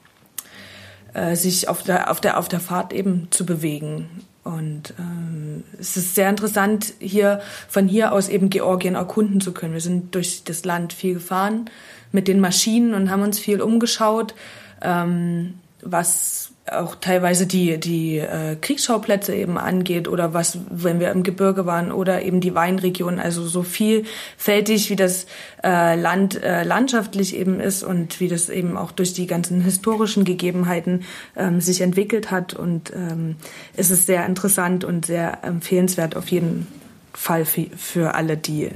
[1.14, 4.08] äh, sich auf der, auf, der, auf der Fahrt eben zu bewegen.
[4.42, 9.72] Und ähm, es ist sehr interessant, hier von hier aus eben Georgien erkunden zu können.
[9.72, 11.70] Wir sind durch das Land viel gefahren
[12.12, 14.34] mit den Maschinen und haben uns viel umgeschaut,
[14.82, 21.24] ähm, was auch teilweise die, die äh, Kriegsschauplätze eben angeht oder was, wenn wir im
[21.24, 25.26] Gebirge waren oder eben die Weinregion, also so vielfältig, wie das
[25.64, 30.24] äh, Land äh, landschaftlich eben ist und wie das eben auch durch die ganzen historischen
[30.24, 31.02] Gegebenheiten
[31.36, 32.54] ähm, sich entwickelt hat.
[32.54, 33.36] Und ähm,
[33.76, 36.68] es ist sehr interessant und sehr empfehlenswert auf jeden
[37.12, 38.70] Fall für, für alle, die,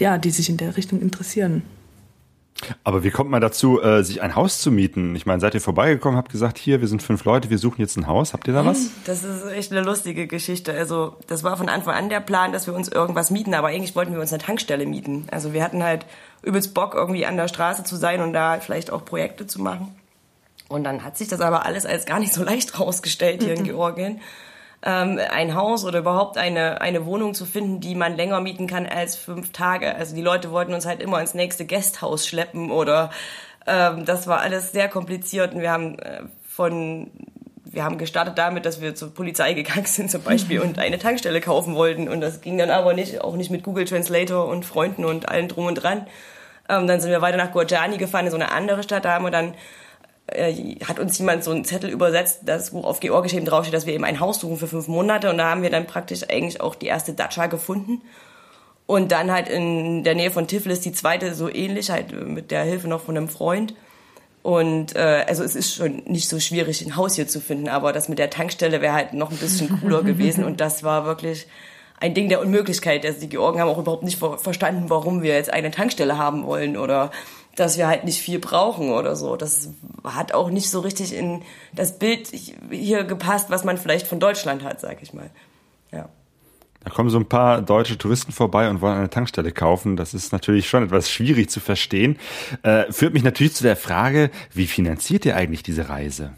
[0.00, 1.62] ja, die sich in der Richtung interessieren.
[2.84, 5.16] Aber wie kommt man dazu, äh, sich ein Haus zu mieten?
[5.16, 7.96] Ich meine, seid ihr vorbeigekommen, habt gesagt, hier, wir sind fünf Leute, wir suchen jetzt
[7.96, 8.32] ein Haus.
[8.32, 8.90] Habt ihr da was?
[9.04, 10.72] Das ist echt eine lustige Geschichte.
[10.72, 13.96] Also, das war von Anfang an der Plan, dass wir uns irgendwas mieten, aber eigentlich
[13.96, 15.26] wollten wir uns eine Tankstelle mieten.
[15.30, 16.06] Also, wir hatten halt
[16.42, 19.94] übelst Bock, irgendwie an der Straße zu sein und da vielleicht auch Projekte zu machen.
[20.68, 23.64] Und dann hat sich das aber alles als gar nicht so leicht rausgestellt hier in
[23.64, 24.20] Georgien
[24.84, 28.86] ähm, ein Haus oder überhaupt eine, eine Wohnung zu finden, die man länger mieten kann
[28.86, 29.94] als fünf Tage.
[29.94, 33.10] Also die Leute wollten uns halt immer ins nächste Gasthaus schleppen oder
[33.66, 37.10] ähm, das war alles sehr kompliziert und wir haben äh, von
[37.64, 41.40] wir haben gestartet damit, dass wir zur Polizei gegangen sind zum Beispiel und eine Tankstelle
[41.40, 45.04] kaufen wollten und das ging dann aber nicht, auch nicht mit Google Translator und Freunden
[45.04, 46.06] und allen drum und dran.
[46.68, 49.24] Ähm, dann sind wir weiter nach Gorjani gefahren, in so eine andere Stadt, da haben
[49.24, 49.54] wir dann
[50.26, 53.86] äh, hat uns jemand so einen Zettel übersetzt, das, wo auf Georgisch eben draufsteht, dass
[53.86, 55.30] wir eben ein Haus suchen für fünf Monate.
[55.30, 58.02] Und da haben wir dann praktisch eigentlich auch die erste Dacia gefunden.
[58.86, 62.64] Und dann halt in der Nähe von Tiflis die zweite so ähnlich, halt mit der
[62.64, 63.74] Hilfe noch von einem Freund.
[64.42, 67.92] Und äh, also es ist schon nicht so schwierig, ein Haus hier zu finden, aber
[67.92, 70.44] das mit der Tankstelle wäre halt noch ein bisschen cooler gewesen.
[70.44, 71.46] Und das war wirklich
[72.00, 73.06] ein Ding der Unmöglichkeit.
[73.06, 76.76] Also die Georgen haben auch überhaupt nicht verstanden, warum wir jetzt eine Tankstelle haben wollen
[76.76, 77.12] oder
[77.56, 79.36] dass wir halt nicht viel brauchen oder so.
[79.36, 79.70] Das
[80.04, 81.42] hat auch nicht so richtig in
[81.74, 82.28] das Bild
[82.70, 85.30] hier gepasst, was man vielleicht von Deutschland hat, sag ich mal.
[85.92, 86.08] Ja.
[86.84, 89.96] Da kommen so ein paar deutsche Touristen vorbei und wollen eine Tankstelle kaufen.
[89.96, 92.18] Das ist natürlich schon etwas schwierig zu verstehen.
[92.62, 96.32] Äh, führt mich natürlich zu der Frage, wie finanziert ihr eigentlich diese Reise?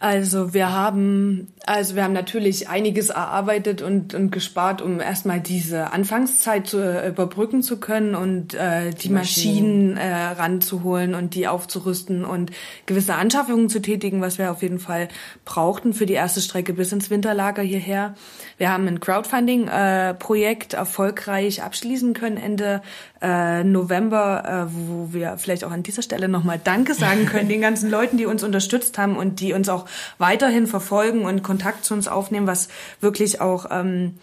[0.00, 5.92] Also wir haben, also wir haben natürlich einiges erarbeitet und, und gespart, um erstmal diese
[5.92, 11.48] Anfangszeit zu, äh, überbrücken zu können und äh, die Maschinen, Maschinen äh, ranzuholen und die
[11.48, 12.52] aufzurüsten und
[12.86, 15.08] gewisse Anschaffungen zu tätigen, was wir auf jeden Fall
[15.44, 18.14] brauchten für die erste Strecke bis ins Winterlager hierher.
[18.56, 22.82] Wir haben ein Crowdfunding-Projekt äh, erfolgreich abschließen können Ende
[23.20, 27.60] äh, November, äh, wo wir vielleicht auch an dieser Stelle nochmal Danke sagen können den
[27.60, 29.87] ganzen Leuten, die uns unterstützt haben und die uns auch
[30.18, 32.68] weiterhin verfolgen und Kontakt zu uns aufnehmen, was
[33.00, 34.14] wirklich auch ähm,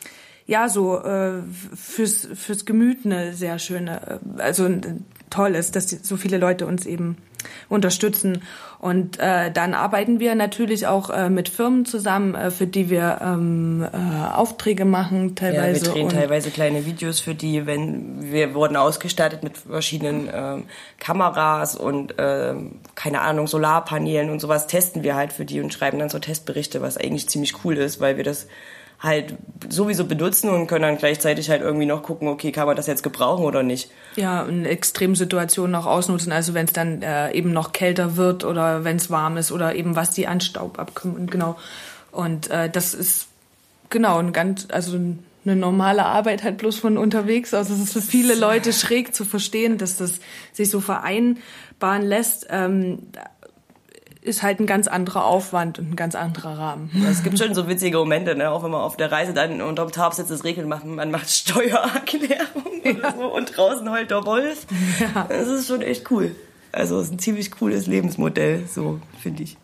[0.47, 1.41] ja so äh,
[1.75, 4.69] fürs fürs Gemüt eine sehr schöne, äh, also
[5.29, 7.17] toll ist, dass so viele Leute uns eben
[7.69, 8.43] unterstützen.
[8.79, 13.19] Und äh, dann arbeiten wir natürlich auch äh, mit Firmen zusammen, äh, für die wir
[13.21, 15.79] ähm, äh, Aufträge machen teilweise.
[15.79, 20.65] Ja, wir drehen teilweise kleine Videos für die, wenn wir wurden ausgestattet mit verschiedenen ähm,
[20.99, 25.97] Kameras und ähm, keine Ahnung Solarpanelen und sowas testen wir halt für die und schreiben
[25.97, 28.47] dann so Testberichte, was eigentlich ziemlich cool ist, weil wir das
[28.99, 29.35] halt
[29.69, 33.03] sowieso benutzen und können dann gleichzeitig halt irgendwie noch gucken, okay, kann man das jetzt
[33.03, 33.91] gebrauchen oder nicht.
[34.15, 38.83] Ja, in Extremsituationen auch ausnutzen, also wenn es dann äh, eben noch kälter wird oder
[38.83, 41.57] wenn es warm ist oder eben was die an Staub abkommen, genau.
[42.11, 43.27] Und äh, das ist
[43.89, 44.97] genau ein ganz, also
[45.45, 47.69] eine normale Arbeit halt bloß von unterwegs aus.
[47.69, 50.19] Also es ist für viele Leute schräg zu verstehen, dass das
[50.53, 52.47] sich so vereinbaren lässt.
[52.49, 52.99] Ähm,
[54.25, 56.89] ist halt ein ganz anderer Aufwand und ein ganz anderer Rahmen.
[57.09, 58.49] Es gibt schon so witzige Momente, ne?
[58.49, 61.29] auch wenn man auf der Reise dann unterm Tarp sitzt, es regnet, macht, man macht
[61.29, 62.91] Steuererklärung ja.
[62.91, 64.65] oder so und draußen heult der Wolf.
[64.99, 65.25] Ja.
[65.29, 66.35] Das ist schon echt cool.
[66.71, 69.57] Also es ist ein ziemlich cooles Lebensmodell, so finde ich.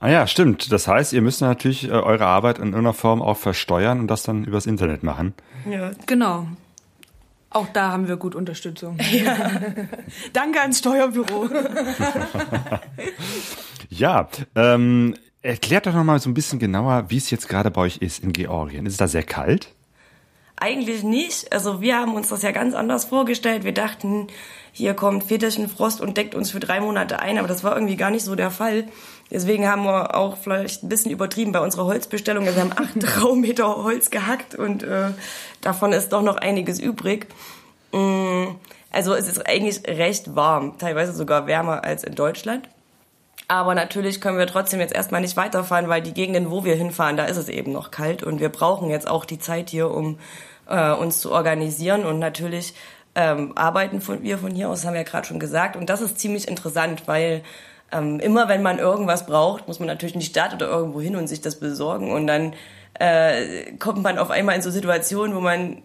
[0.00, 0.72] Ah ja, stimmt.
[0.72, 4.22] Das heißt, ihr müsst natürlich äh, eure Arbeit in irgendeiner Form auch versteuern und das
[4.22, 5.34] dann übers Internet machen.
[5.68, 6.46] Ja, genau.
[7.50, 8.98] Auch da haben wir gut Unterstützung.
[9.12, 9.50] Ja.
[10.32, 11.48] Danke ans Steuerbüro.
[13.90, 17.82] ja, ähm, erklärt doch noch mal so ein bisschen genauer, wie es jetzt gerade bei
[17.82, 18.86] euch ist in Georgien.
[18.86, 19.68] Ist es da sehr kalt?
[20.56, 21.52] Eigentlich nicht.
[21.52, 23.64] Also wir haben uns das ja ganz anders vorgestellt.
[23.64, 24.28] Wir dachten,
[24.70, 25.24] hier kommt
[25.76, 28.36] Frost und deckt uns für drei Monate ein, aber das war irgendwie gar nicht so
[28.36, 28.86] der Fall.
[29.30, 32.44] Deswegen haben wir auch vielleicht ein bisschen übertrieben bei unserer Holzbestellung.
[32.44, 35.10] Wir haben acht Raummeter Holz gehackt und äh,
[35.62, 37.26] davon ist doch noch einiges übrig.
[37.92, 38.44] Mm,
[38.90, 42.68] also es ist eigentlich recht warm, teilweise sogar wärmer als in Deutschland.
[43.48, 47.16] Aber natürlich können wir trotzdem jetzt erstmal nicht weiterfahren, weil die Gegenden, wo wir hinfahren,
[47.16, 50.18] da ist es eben noch kalt und wir brauchen jetzt auch die Zeit hier, um
[50.68, 52.74] äh, uns zu organisieren und natürlich
[53.14, 55.76] ähm, arbeiten von, wir von hier aus, haben wir ja gerade schon gesagt.
[55.76, 57.42] Und das ist ziemlich interessant, weil
[57.90, 61.16] ähm, immer wenn man irgendwas braucht, muss man natürlich in die Stadt oder irgendwo hin
[61.16, 62.10] und sich das besorgen.
[62.10, 62.54] Und dann
[62.94, 65.82] äh, kommt man auf einmal in so Situationen, wo man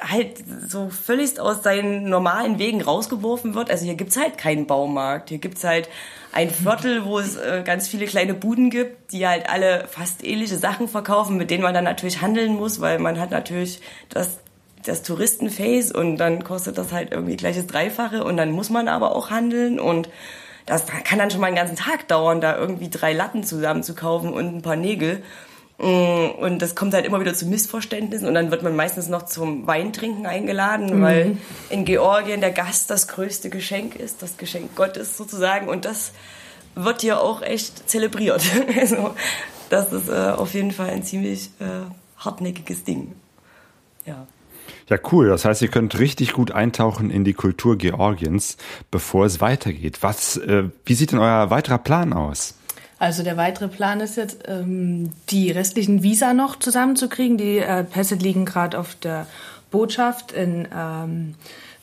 [0.00, 3.70] halt so völlig aus seinen normalen Wegen rausgeworfen wird.
[3.70, 5.28] Also hier gibt's halt keinen Baumarkt.
[5.28, 5.88] Hier gibt's halt
[6.34, 10.56] ein Viertel, wo es äh, ganz viele kleine Buden gibt, die halt alle fast ähnliche
[10.56, 14.40] Sachen verkaufen, mit denen man dann natürlich handeln muss, weil man hat natürlich das
[14.84, 19.16] das Touristenface und dann kostet das halt irgendwie gleiches Dreifache und dann muss man aber
[19.16, 20.10] auch handeln und
[20.66, 23.94] das kann dann schon mal einen ganzen Tag dauern, da irgendwie drei Latten zusammen zu
[23.94, 25.22] kaufen und ein paar Nägel.
[25.78, 29.24] Mm, und das kommt halt immer wieder zu Missverständnissen und dann wird man meistens noch
[29.24, 31.02] zum Weintrinken eingeladen, mhm.
[31.02, 31.36] weil
[31.68, 36.12] in Georgien der Gast das größte Geschenk ist, das Geschenk Gottes sozusagen und das
[36.76, 38.42] wird hier auch echt zelebriert.
[38.80, 39.14] Also
[39.70, 41.64] das ist äh, auf jeden Fall ein ziemlich äh,
[42.18, 43.12] hartnäckiges Ding.
[44.04, 44.26] Ja.
[44.88, 45.28] Ja, cool.
[45.28, 48.56] Das heißt, ihr könnt richtig gut eintauchen in die Kultur Georgiens,
[48.90, 49.98] bevor es weitergeht.
[50.02, 52.54] Was, äh, wie sieht denn euer weiterer Plan aus?
[52.98, 57.36] Also der weitere Plan ist jetzt, ähm, die restlichen Visa noch zusammenzukriegen.
[57.36, 59.26] Die äh, Pässe liegen gerade auf der
[59.70, 61.34] Botschaft in ähm,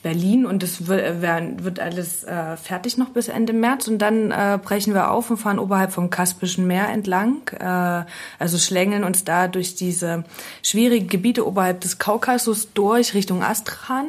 [0.02, 4.94] Berlin und wird, wird alles äh, fertig noch bis Ende März und dann äh, brechen
[4.94, 8.04] wir auf und fahren oberhalb vom Kaspischen Meer entlang, äh,
[8.38, 10.24] also schlängeln uns da durch diese
[10.62, 14.06] schwierigen Gebiete oberhalb des Kaukasus durch Richtung Astran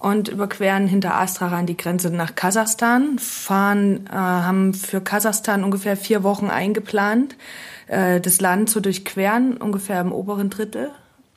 [0.00, 6.24] und überqueren hinter Astran die Grenze nach Kasachstan, fahren, äh, haben für Kasachstan ungefähr vier
[6.24, 7.36] Wochen eingeplant,
[7.86, 10.90] äh, das Land zu durchqueren, ungefähr im oberen Drittel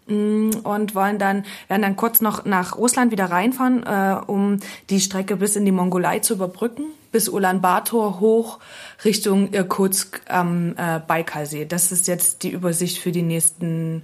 [0.08, 4.99] Mm, und wollen dann werden dann kurz noch nach Russland wieder reinfahren, äh, um die
[4.99, 8.60] Strecke bis in die Mongolei zu überbrücken, bis Ulaanbaatar hoch
[9.06, 11.65] Richtung Irkutsk am äh, Baikalsee.
[11.65, 14.04] Das ist jetzt die Übersicht für die nächsten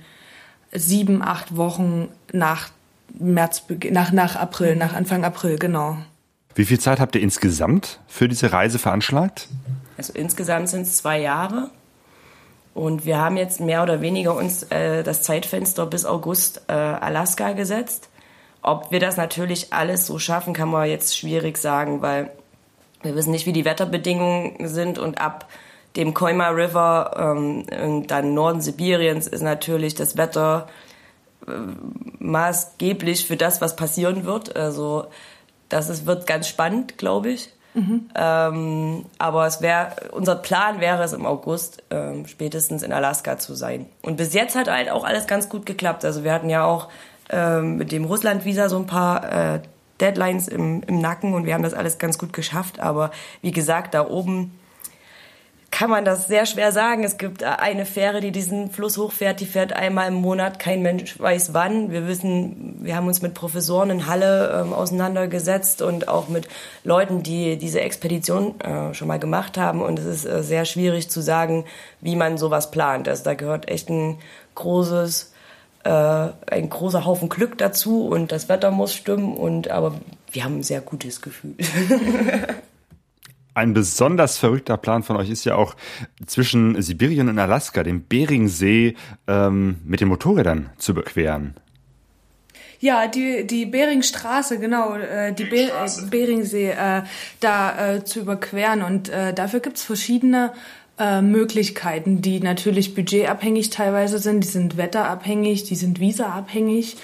[0.72, 2.70] sieben, acht Wochen nach
[3.18, 5.98] März, nach nach April, nach Anfang April, genau.
[6.56, 9.48] Wie viel Zeit habt ihr insgesamt für diese Reise veranschlagt?
[9.98, 11.70] Also insgesamt sind es zwei Jahre.
[12.74, 17.54] Und wir haben jetzt mehr oder weniger uns äh, das Zeitfenster bis August äh, Alaska
[17.54, 18.10] gesetzt.
[18.62, 22.32] Ob wir das natürlich alles so schaffen, kann man jetzt schwierig sagen, weil
[23.02, 25.50] wir wissen nicht, wie die Wetterbedingungen sind und ab
[25.96, 30.68] dem Koima River ähm, und dann Norden Sibiriens ist natürlich das Wetter
[32.20, 34.56] maßgeblich für das, was passieren wird.
[34.56, 35.06] Also
[35.70, 37.50] das ist, wird ganz spannend, glaube ich.
[37.74, 38.10] Mhm.
[38.16, 43.54] Ähm, aber es wäre, unser Plan wäre es im August ähm, spätestens in Alaska zu
[43.54, 43.86] sein.
[44.02, 46.04] Und bis jetzt hat halt auch alles ganz gut geklappt.
[46.04, 46.90] Also wir hatten ja auch
[47.30, 49.60] ähm, mit dem Russland-Visa so ein paar äh,
[50.02, 52.80] Deadlines im, im Nacken und wir haben das alles ganz gut geschafft.
[52.80, 54.58] Aber wie gesagt, da oben
[55.72, 57.04] kann man das sehr schwer sagen.
[57.04, 60.60] Es gibt eine Fähre, die diesen Fluss hochfährt, die fährt einmal im Monat.
[60.60, 61.92] Kein Mensch weiß wann.
[61.92, 66.48] Wir wissen, wir haben uns mit Professoren in Halle ähm, auseinandergesetzt und auch mit
[66.84, 69.82] Leuten, die diese Expedition äh, schon mal gemacht haben.
[69.82, 71.66] Und es ist äh, sehr schwierig zu sagen,
[72.02, 73.08] wie man sowas plant.
[73.08, 74.18] Also da gehört echt ein
[74.56, 75.34] großes,
[75.84, 79.36] äh, ein großer Haufen Glück dazu und das Wetter muss stimmen.
[79.38, 79.94] Und aber
[80.32, 81.56] wir haben ein sehr gutes Gefühl.
[83.54, 85.76] Ein besonders verrückter Plan von euch ist ja auch
[86.26, 88.96] zwischen Sibirien und Alaska, den Beringsee,
[89.28, 91.56] ähm, mit den Motorrädern zu überqueren.
[92.80, 97.02] Ja, die, die Beringstraße, genau, äh, die Be äh, Beringsee äh,
[97.42, 98.84] da äh, zu überqueren.
[98.84, 100.54] Und äh, dafür gibt's verschiedene
[100.98, 106.98] äh, Möglichkeiten, die natürlich budgetabhängig teilweise sind, die sind wetterabhängig, die sind visaabhängig.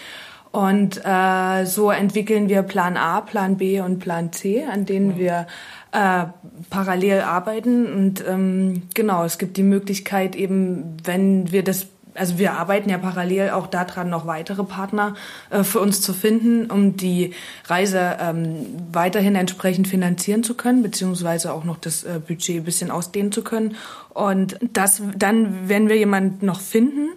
[0.56, 5.48] Und äh, so entwickeln wir Plan A, Plan B und Plan C, an denen wir
[5.92, 6.28] äh,
[6.70, 7.86] parallel arbeiten.
[7.88, 11.88] Und ähm, genau, es gibt die Möglichkeit eben, wenn wir das
[12.18, 15.16] also wir arbeiten ja parallel auch daran, noch weitere Partner
[15.50, 17.34] äh, für uns zu finden, um die
[17.66, 22.90] Reise ähm, weiterhin entsprechend finanzieren zu können, beziehungsweise auch noch das äh, Budget ein bisschen
[22.90, 23.76] ausdehnen zu können.
[24.14, 27.10] Und das, dann, wenn wir jemanden noch finden,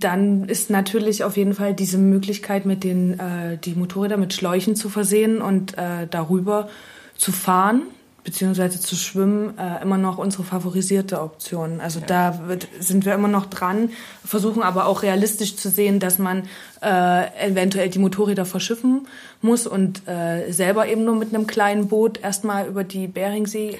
[0.00, 4.74] dann ist natürlich auf jeden Fall diese Möglichkeit, mit den äh, die Motorräder mit Schläuchen
[4.76, 6.68] zu versehen und äh, darüber
[7.16, 7.82] zu fahren
[8.24, 11.80] beziehungsweise zu schwimmen äh, immer noch unsere favorisierte Option.
[11.80, 12.06] Also ja.
[12.06, 13.90] da wird, sind wir immer noch dran,
[14.24, 16.42] versuchen aber auch realistisch zu sehen, dass man
[16.82, 19.06] äh, eventuell die Motorräder verschiffen
[19.40, 23.78] muss und äh, selber eben nur mit einem kleinen Boot erstmal über die Beringsee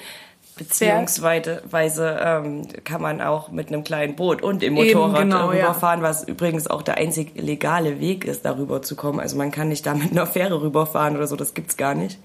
[0.61, 6.07] Beziehungsweise ähm, kann man auch mit einem kleinen Boot und dem Motorrad genau, rüberfahren, ja.
[6.07, 9.21] was übrigens auch der einzig legale Weg ist, darüber zu kommen.
[9.21, 12.19] Also man kann nicht da mit einer Fähre rüberfahren oder so, das gibt's gar nicht.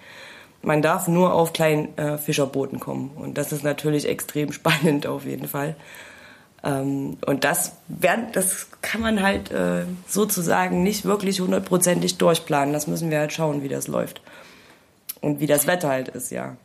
[0.62, 3.12] Man darf nur auf kleinen äh, Fischerbooten kommen.
[3.15, 5.78] Und das ist natürlich extrem spannend auf jeden Fall.
[6.62, 12.74] Ähm, und das, werden, das kann man halt äh, sozusagen nicht wirklich hundertprozentig durchplanen.
[12.74, 14.21] Das müssen wir halt schauen, wie das läuft.
[15.21, 16.58] Und wie das Wetter halt ist, ja.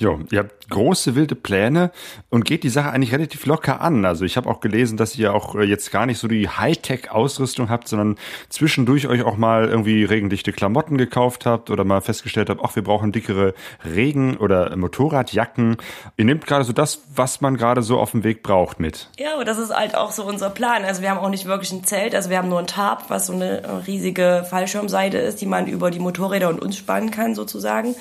[0.00, 1.90] Jo, ihr habt große wilde Pläne
[2.30, 4.06] und geht die Sache eigentlich relativ locker an.
[4.06, 7.68] Also ich habe auch gelesen, dass ihr auch äh, jetzt gar nicht so die Hightech-Ausrüstung
[7.68, 8.16] habt, sondern
[8.48, 12.82] zwischendurch euch auch mal irgendwie regendichte Klamotten gekauft habt oder mal festgestellt habt, ach, wir
[12.82, 13.52] brauchen dickere
[13.84, 15.76] Regen- oder Motorradjacken.
[16.16, 19.10] Ihr nehmt gerade so das, was man gerade so auf dem Weg braucht mit.
[19.18, 20.82] Ja, und das ist halt auch so unser Plan.
[20.86, 23.26] Also wir haben auch nicht wirklich ein Zelt, also wir haben nur ein Tarp, was
[23.26, 27.94] so eine riesige Fallschirmseite ist, die man über die Motorräder und uns spannen kann sozusagen.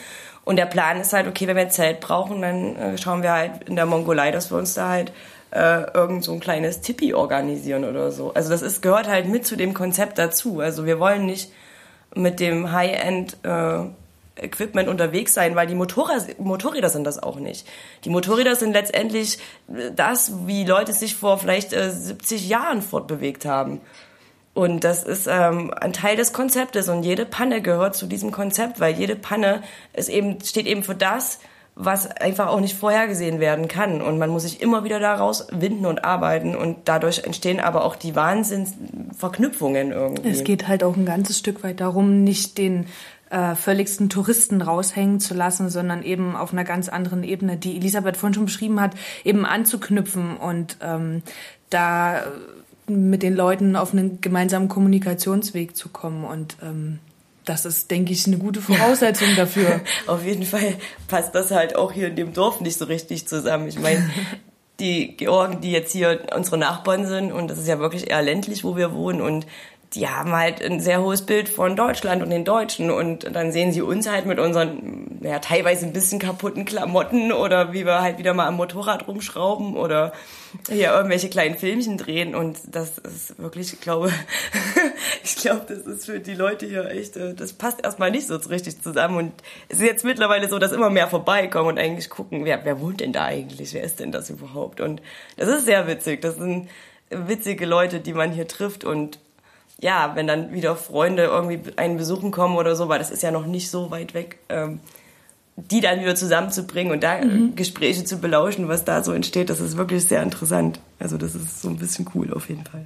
[0.46, 3.32] Und der Plan ist halt, okay, wenn wir ein Zelt brauchen, dann äh, schauen wir
[3.32, 5.12] halt in der Mongolei, dass wir uns da halt
[5.52, 8.34] äh, irgend so ein kleines Tipi organisieren oder so.
[8.34, 10.60] Also das ist, gehört halt mit zu dem Konzept dazu.
[10.60, 11.52] Also wir wollen nicht
[12.16, 13.86] mit dem High-End äh,
[14.42, 17.68] Equipment unterwegs sein, weil die Motorräder, Motorräder sind das auch nicht.
[18.06, 19.40] Die Motorräder sind letztendlich
[19.96, 23.82] das, wie Leute sich vor vielleicht äh, 70 Jahren fortbewegt haben.
[24.54, 28.80] Und das ist ähm, ein Teil des Konzeptes und jede Panne gehört zu diesem Konzept,
[28.80, 29.62] weil jede Panne
[29.94, 31.40] ist eben, steht eben für das,
[31.76, 34.02] was einfach auch nicht vorhergesehen werden kann.
[34.02, 36.56] Und man muss sich immer wieder daraus winden und arbeiten.
[36.56, 40.30] Und dadurch entstehen aber auch die Wahnsinnsverknüpfungen irgendwie.
[40.30, 42.88] Es geht halt auch ein ganzes Stück weit darum, nicht den
[43.30, 48.18] äh, völligsten Touristen raushängen zu lassen, sondern eben auf einer ganz anderen Ebene, die Elisabeth
[48.18, 48.92] vorhin schon beschrieben hat,
[49.24, 51.22] eben anzuknüpfen und ähm,
[51.70, 52.24] da
[52.90, 57.00] mit den Leuten auf einen gemeinsamen Kommunikationsweg zu kommen und ähm,
[57.46, 59.82] das ist, denke ich, eine gute Voraussetzung dafür.
[60.08, 60.76] auf jeden Fall
[61.08, 63.68] passt das halt auch hier in dem Dorf nicht so richtig zusammen.
[63.68, 64.10] Ich meine,
[64.80, 68.64] die Georgen, die jetzt hier unsere Nachbarn sind, und das ist ja wirklich eher ländlich,
[68.64, 69.48] wo wir wohnen, und
[69.94, 72.92] die haben halt ein sehr hohes Bild von Deutschland und den Deutschen.
[72.92, 77.74] Und dann sehen sie uns halt mit unseren ja, teilweise ein bisschen kaputten Klamotten oder
[77.74, 80.14] wie wir halt wieder mal am Motorrad rumschrauben oder
[80.70, 82.36] hier irgendwelche kleinen Filmchen drehen.
[82.36, 84.12] Und das ist wirklich, ich glaube,
[85.24, 88.36] ich glaube, das ist für die Leute hier echt, äh, das passt erstmal nicht so
[88.36, 89.18] richtig zusammen.
[89.18, 89.34] Und
[89.70, 93.02] es ist jetzt mittlerweile so, dass immer mehr vorbeikommen und eigentlich gucken, wer, wer wohnt
[93.02, 94.82] denn da eigentlich, wer ist denn das überhaupt?
[94.82, 95.02] Und
[95.36, 96.70] das ist sehr witzig, das sind
[97.10, 98.84] witzige Leute, die man hier trifft.
[98.84, 99.20] Und
[99.82, 103.32] ja, wenn dann wieder Freunde irgendwie einen besuchen kommen oder so, weil das ist ja
[103.32, 104.80] noch nicht so weit weg, ähm,
[105.56, 107.56] die dann wieder zusammenzubringen und da mhm.
[107.56, 110.80] Gespräche zu belauschen, was da so entsteht, das ist wirklich sehr interessant.
[111.00, 112.86] Also das ist so ein bisschen cool auf jeden Fall.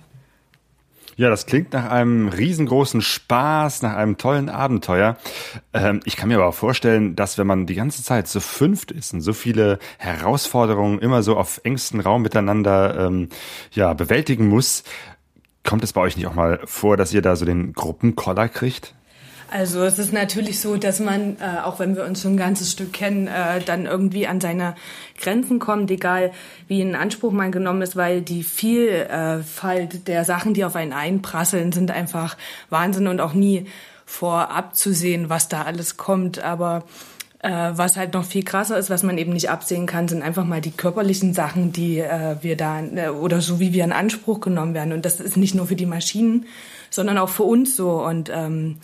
[1.15, 5.17] Ja, das klingt nach einem riesengroßen Spaß, nach einem tollen Abenteuer.
[5.71, 8.91] Ähm, ich kann mir aber auch vorstellen, dass wenn man die ganze Zeit so fünft
[8.91, 13.29] ist und so viele Herausforderungen immer so auf engstem Raum miteinander ähm,
[13.73, 14.83] ja, bewältigen muss,
[15.63, 18.93] Kommt es bei euch nicht auch mal vor, dass ihr da so den Gruppenkoller kriegt?
[19.49, 22.71] Also es ist natürlich so, dass man, äh, auch wenn wir uns schon ein ganzes
[22.71, 24.73] Stück kennen, äh, dann irgendwie an seine
[25.21, 26.31] Grenzen kommt, egal
[26.67, 31.71] wie in Anspruch man genommen ist, weil die Vielfalt der Sachen, die auf einen einprasseln,
[31.71, 32.35] sind einfach
[32.71, 33.67] Wahnsinn und auch nie
[34.07, 36.43] vorab zu sehen, was da alles kommt.
[36.43, 36.83] Aber
[37.49, 40.61] was halt noch viel krasser ist, was man eben nicht absehen kann, sind einfach mal
[40.61, 44.73] die körperlichen Sachen, die äh, wir da äh, oder so wie wir in Anspruch genommen
[44.73, 44.93] werden.
[44.93, 46.45] Und das ist nicht nur für die Maschinen,
[46.89, 48.01] sondern auch für uns so.
[48.01, 48.77] Und ähm,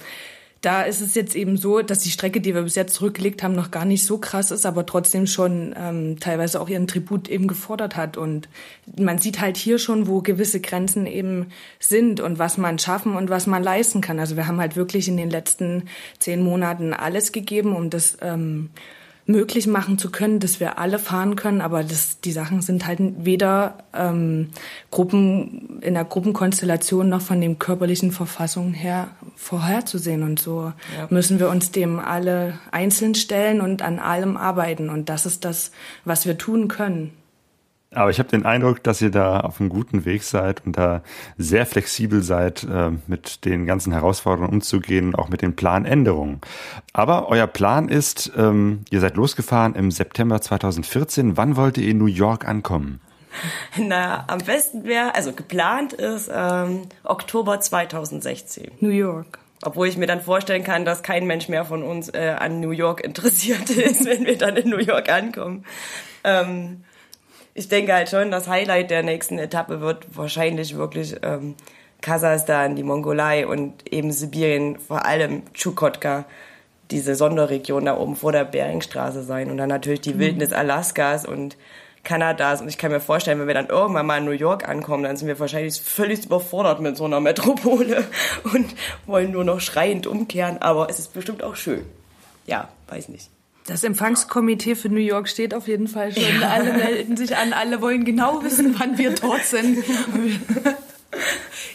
[0.61, 3.55] da ist es jetzt eben so, dass die Strecke, die wir bis jetzt zurückgelegt haben,
[3.55, 7.47] noch gar nicht so krass ist, aber trotzdem schon ähm, teilweise auch ihren Tribut eben
[7.47, 8.17] gefordert hat.
[8.17, 8.49] Und
[8.97, 11.47] man sieht halt hier schon, wo gewisse Grenzen eben
[11.79, 14.19] sind und was man schaffen und was man leisten kann.
[14.19, 15.83] Also wir haben halt wirklich in den letzten
[16.19, 18.69] zehn Monaten alles gegeben, um das ähm,
[19.29, 22.99] möglich machen zu können, dass wir alle fahren können, aber das, die Sachen sind halt
[23.19, 24.49] weder ähm,
[24.89, 31.07] Gruppen in der Gruppenkonstellation noch von den körperlichen Verfassungen her vorherzusehen und so ja.
[31.11, 35.71] müssen wir uns dem alle einzeln stellen und an allem arbeiten und das ist das,
[36.05, 37.11] was wir tun können.
[37.91, 41.01] Aber ich habe den Eindruck, dass ihr da auf einem guten Weg seid und da
[41.37, 46.39] sehr flexibel seid, äh, mit den ganzen Herausforderungen umzugehen und auch mit den Planänderungen.
[46.93, 51.35] Aber euer Plan ist, ähm, ihr seid losgefahren im September 2014.
[51.35, 53.01] Wann wollt ihr in New York ankommen?
[53.77, 58.71] Na, am besten wäre, also geplant ist ähm, Oktober 2016.
[58.81, 59.39] New York.
[59.63, 62.71] Obwohl ich mir dann vorstellen kann, dass kein Mensch mehr von uns äh, an New
[62.71, 65.65] York interessiert ist, wenn wir dann in New York ankommen.
[66.23, 66.83] Ähm,
[67.53, 71.55] ich denke halt schon, das Highlight der nächsten Etappe wird wahrscheinlich wirklich ähm,
[72.01, 76.25] Kasachstan, die Mongolei und eben Sibirien, vor allem Chukotka,
[76.91, 80.19] diese Sonderregion da oben vor der Beringstraße sein und dann natürlich die mhm.
[80.19, 81.57] Wildnis Alaskas und
[82.03, 82.61] Kanadas.
[82.61, 85.17] Und ich kann mir vorstellen, wenn wir dann irgendwann mal in New York ankommen, dann
[85.17, 88.05] sind wir wahrscheinlich völlig überfordert mit so einer Metropole
[88.53, 88.73] und
[89.05, 90.57] wollen nur noch schreiend umkehren.
[90.59, 91.85] Aber es ist bestimmt auch schön.
[92.47, 93.29] Ja, weiß nicht.
[93.69, 96.23] Das Empfangskomitee für New York steht auf jeden Fall schon.
[96.41, 96.49] Ja.
[96.49, 99.77] Alle melden sich an, alle wollen genau wissen, wann wir dort sind.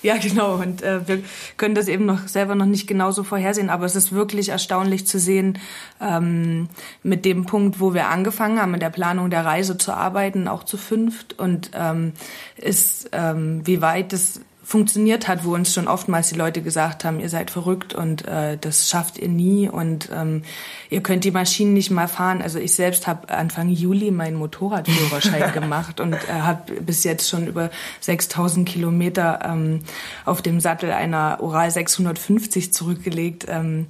[0.03, 0.57] Ja, genau.
[0.57, 1.23] Und äh, wir
[1.57, 5.19] können das eben noch selber noch nicht genauso vorhersehen, aber es ist wirklich erstaunlich zu
[5.19, 5.59] sehen,
[6.01, 6.69] ähm,
[7.03, 10.65] mit dem Punkt, wo wir angefangen haben, mit der Planung der Reise zu arbeiten, auch
[10.65, 12.13] zu fünft und ähm,
[12.57, 17.21] ist, ähm, wie weit es funktioniert hat, wo uns schon oftmals die Leute gesagt haben,
[17.21, 20.43] ihr seid verrückt und äh, das schafft ihr nie und ähm,
[20.89, 22.41] ihr könnt die Maschinen nicht mal fahren.
[22.41, 27.47] Also ich selbst habe Anfang Juli meinen Motorradführerschein gemacht und äh, habe bis jetzt schon
[27.47, 29.81] über 6000 Kilometer ähm,
[30.25, 33.45] auf dem Sattel einer Oral 650 zurückgelegt.
[33.49, 33.87] Ähm,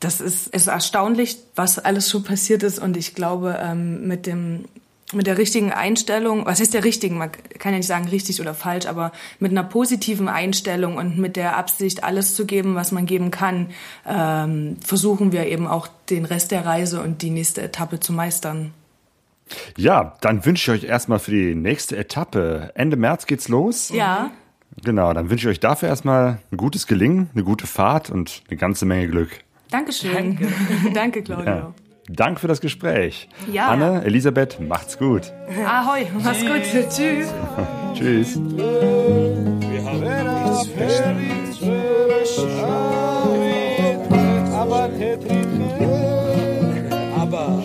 [0.00, 4.64] das ist, ist erstaunlich, was alles schon passiert ist und ich glaube, ähm, mit dem
[5.12, 8.54] mit der richtigen Einstellung, was ist der richtigen, man kann ja nicht sagen richtig oder
[8.54, 13.06] falsch, aber mit einer positiven Einstellung und mit der Absicht, alles zu geben, was man
[13.06, 13.70] geben kann,
[14.06, 18.72] ähm, versuchen wir eben auch den Rest der Reise und die nächste Etappe zu meistern.
[19.76, 22.72] Ja, dann wünsche ich euch erstmal für die nächste Etappe.
[22.74, 23.90] Ende März geht's los.
[23.90, 24.30] Ja.
[24.82, 28.56] Genau, dann wünsche ich euch dafür erstmal ein gutes Gelingen, eine gute Fahrt und eine
[28.56, 29.30] ganze Menge Glück.
[29.70, 30.12] Dankeschön.
[30.12, 30.48] Danke,
[30.94, 31.46] Danke Claudio.
[31.46, 31.74] Ja.
[32.08, 33.28] Dank für das Gespräch.
[33.50, 33.68] Ja.
[33.68, 35.32] Anne, Elisabeth, macht's gut.
[35.66, 36.62] Ahoi, mach's gut.
[36.90, 37.32] Tschüss.
[37.94, 38.38] Tschüss.
[47.16, 47.58] Aber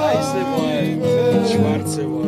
[0.00, 1.02] weiße Wein,
[1.48, 2.26] schwarze Wein.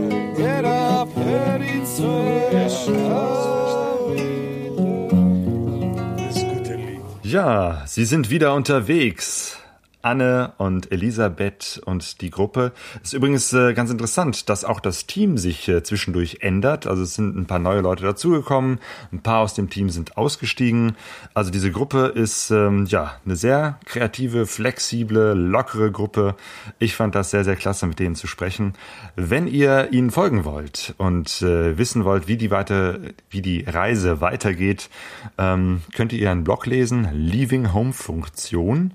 [7.23, 9.58] Ja, Sie sind wieder unterwegs.
[10.03, 12.73] Anne und Elisabeth und die Gruppe.
[13.03, 16.87] Ist übrigens äh, ganz interessant, dass auch das Team sich äh, zwischendurch ändert.
[16.87, 18.79] Also es sind ein paar neue Leute dazugekommen,
[19.13, 20.97] ein paar aus dem Team sind ausgestiegen.
[21.35, 26.37] Also diese Gruppe ist ähm, ja eine sehr kreative, flexible, lockere Gruppe.
[26.79, 28.75] Ich fand das sehr, sehr klasse, mit denen zu sprechen.
[29.17, 32.99] Wenn ihr ihnen folgen wollt und äh, wissen wollt, wie die weiter,
[33.31, 34.91] wie die Reise weitergeht,
[35.39, 38.93] ähm, könnt ihr ihren Blog lesen, Leaving Home Funktion.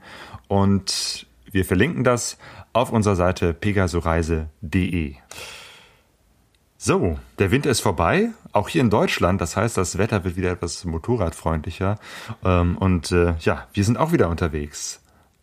[0.47, 2.37] Und wir verlinken das
[2.73, 5.15] auf unserer Seite pegasoreise.de.
[6.77, 9.39] So, der Winter ist vorbei, auch hier in Deutschland.
[9.39, 11.97] Das heißt, das Wetter wird wieder etwas motorradfreundlicher.
[12.43, 14.99] Ähm, und äh, ja, wir sind auch wieder unterwegs.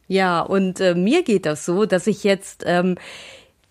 [0.07, 2.97] Ja, und äh, mir geht das so, dass ich jetzt, ähm,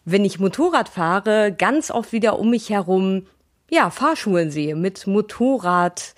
[0.06, 3.28] wenn ich Motorrad fahre, ganz oft wieder um mich herum,
[3.70, 6.16] ja, Fahrschulen sehe mit Motorrad.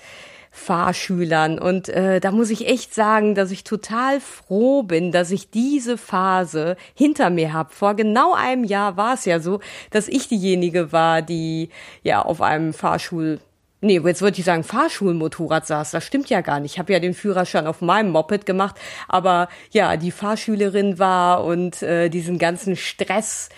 [0.52, 1.58] Fahrschülern.
[1.58, 5.98] Und äh, da muss ich echt sagen, dass ich total froh bin, dass ich diese
[5.98, 7.74] Phase hinter mir habe.
[7.74, 11.70] Vor genau einem Jahr war es ja so, dass ich diejenige war, die
[12.04, 13.40] ja auf einem Fahrschul
[13.84, 15.90] Nee, jetzt würde ich sagen, Fahrschulmotorrad saß.
[15.90, 16.74] Das stimmt ja gar nicht.
[16.74, 18.76] Ich habe ja den Führerschein auf meinem Moped gemacht,
[19.08, 23.50] aber ja, die Fahrschülerin war und äh, diesen ganzen Stress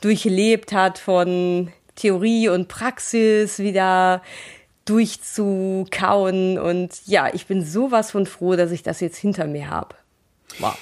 [0.00, 4.22] durchlebt hat von Theorie und Praxis, wieder
[4.88, 6.58] durchzukauen.
[6.58, 9.94] Und ja, ich bin sowas von froh, dass ich das jetzt hinter mir habe.
[10.58, 10.78] Wow.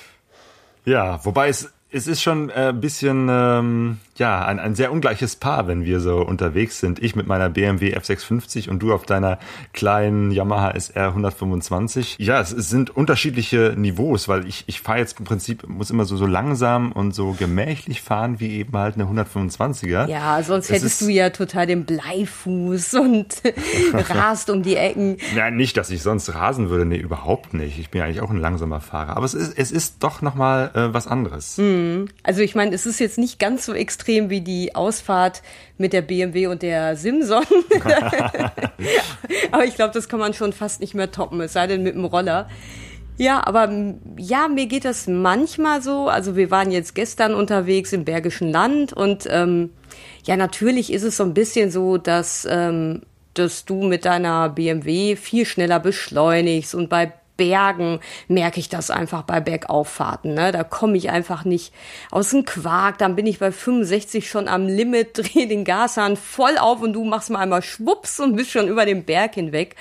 [0.85, 5.37] Ja, wobei es, es ist schon äh, ein bisschen ähm, ja, ein, ein sehr ungleiches
[5.37, 7.03] Paar, wenn wir so unterwegs sind.
[7.03, 9.39] Ich mit meiner BMW F650 und du auf deiner
[9.73, 12.17] kleinen Yamaha SR 125.
[12.19, 16.05] Ja, es, es sind unterschiedliche Niveaus, weil ich, ich fahre jetzt im Prinzip, muss immer
[16.05, 20.09] so, so langsam und so gemächlich fahren wie eben halt eine 125er.
[20.09, 23.43] Ja, sonst hättest du ja total den Bleifuß und
[23.93, 25.19] rast um die Ecken.
[25.35, 27.79] Ja, nicht, dass ich sonst rasen würde, nee, überhaupt nicht.
[27.79, 29.17] Ich bin eigentlich auch ein langsamer Fahrer.
[29.17, 31.59] Aber es ist, es ist doch nochmal äh, was anderes.
[31.59, 32.09] Mhm.
[32.23, 35.43] Also ich meine, es ist jetzt nicht ganz so extrem wie die Ausfahrt
[35.79, 37.45] mit der BMW und der Simson.
[39.53, 41.95] aber ich glaube, das kann man schon fast nicht mehr toppen, es sei denn mit
[41.95, 42.49] dem Roller.
[43.19, 43.73] Ja, aber
[44.19, 46.09] ja, mir geht das manchmal so.
[46.09, 49.71] Also wir waren jetzt gestern unterwegs im Bergischen Land und ähm,
[50.25, 53.03] ja, natürlich ist es so ein bisschen so, dass, ähm,
[53.33, 59.23] dass du mit deiner BMW viel schneller beschleunigst und bei Bergen merke ich das einfach
[59.23, 60.35] bei Bergauffahrten.
[60.35, 60.53] Ne?
[60.53, 61.73] Da komme ich einfach nicht
[62.11, 62.99] aus dem Quark.
[62.99, 67.05] Dann bin ich bei 65 schon am Limit, drehe den Gashahn voll auf und du
[67.05, 69.77] machst mal einmal Schwupps und bist schon über den Berg hinweg.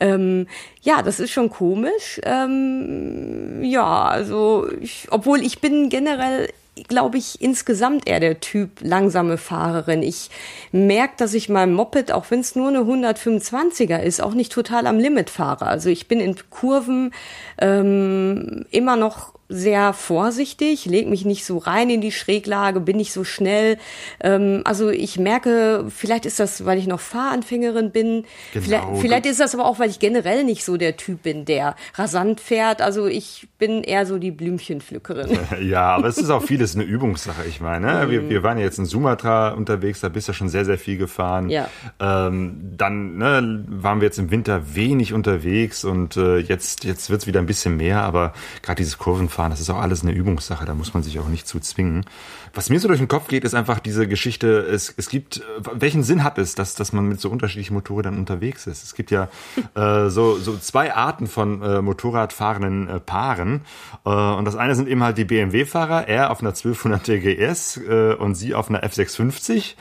[0.00, 0.46] Ähm,
[0.82, 2.20] ja, das ist schon komisch.
[2.24, 6.48] Ähm, ja, also ich, obwohl ich bin generell
[6.84, 10.02] glaube ich, insgesamt eher der Typ langsame Fahrerin.
[10.02, 10.30] Ich
[10.72, 14.86] merke, dass ich mein Moped, auch wenn es nur eine 125er ist, auch nicht total
[14.86, 15.66] am Limit fahre.
[15.66, 17.12] Also ich bin in Kurven
[17.60, 23.12] ähm, immer noch sehr vorsichtig, leg mich nicht so rein in die Schräglage, bin nicht
[23.12, 23.78] so schnell.
[24.20, 28.24] Ähm, also ich merke, vielleicht ist das, weil ich noch Fahranfängerin bin.
[28.52, 28.64] Genau.
[28.64, 31.76] Vielleicht, vielleicht ist das aber auch, weil ich generell nicht so der Typ bin, der
[31.94, 32.82] rasant fährt.
[32.82, 35.38] Also ich bin eher so die Blümchenpflückerin.
[35.60, 37.44] Ja, aber es ist auch vieles eine Übungssache.
[37.48, 38.10] Ich meine, mhm.
[38.10, 40.78] wir, wir waren ja jetzt in Sumatra unterwegs, da bist du ja schon sehr, sehr
[40.78, 41.50] viel gefahren.
[41.50, 41.68] Ja.
[41.98, 47.26] Ähm, dann ne, waren wir jetzt im Winter wenig unterwegs und äh, jetzt, jetzt wird's
[47.26, 48.32] wieder ein bisschen mehr, aber
[48.62, 49.50] gerade dieses Kurvenfahren fahren.
[49.52, 52.04] Das ist auch alles eine Übungssache, da muss man sich auch nicht zu zwingen.
[52.54, 56.02] Was mir so durch den Kopf geht, ist einfach diese Geschichte, es, es gibt, welchen
[56.02, 58.82] Sinn hat es, dass, dass man mit so unterschiedlichen Motorrädern unterwegs ist?
[58.82, 59.28] Es gibt ja
[59.76, 63.60] äh, so, so zwei Arten von äh, Motorradfahrenden äh, Paaren.
[64.04, 68.14] Äh, und das eine sind eben halt die BMW-Fahrer, er auf einer 1200 GS äh,
[68.14, 69.76] und sie auf einer F650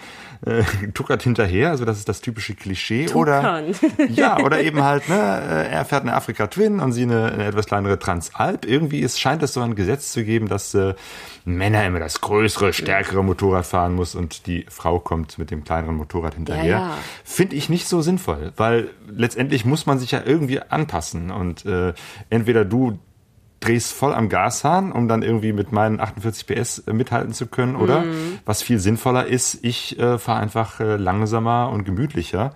[0.46, 0.64] äh,
[0.94, 3.06] tuckert hinterher, also das ist das typische Klischee.
[3.06, 3.66] Tuckern.
[3.66, 7.32] Oder ja, oder eben halt, ne, äh, er fährt eine Afrika Twin und sie eine,
[7.32, 8.66] eine etwas kleinere Transalp.
[8.66, 10.94] Irgendwie ist, scheint es so ein Gesetz zu geben, dass äh,
[11.46, 15.96] Männer immer das größere, stärkere Motorrad fahren muss und die Frau kommt mit dem kleineren
[15.96, 16.66] Motorrad hinterher.
[16.66, 16.98] Ja, ja.
[17.24, 21.94] Finde ich nicht so sinnvoll, weil letztendlich muss man sich ja irgendwie anpassen und äh,
[22.30, 23.00] entweder du
[23.60, 27.76] drehst voll am Gashahn, um dann irgendwie mit meinen 48 PS äh, mithalten zu können,
[27.76, 28.02] oder?
[28.02, 28.40] Mhm.
[28.46, 32.54] Was viel sinnvoller ist, ich äh, fahre einfach äh, langsamer und gemütlicher.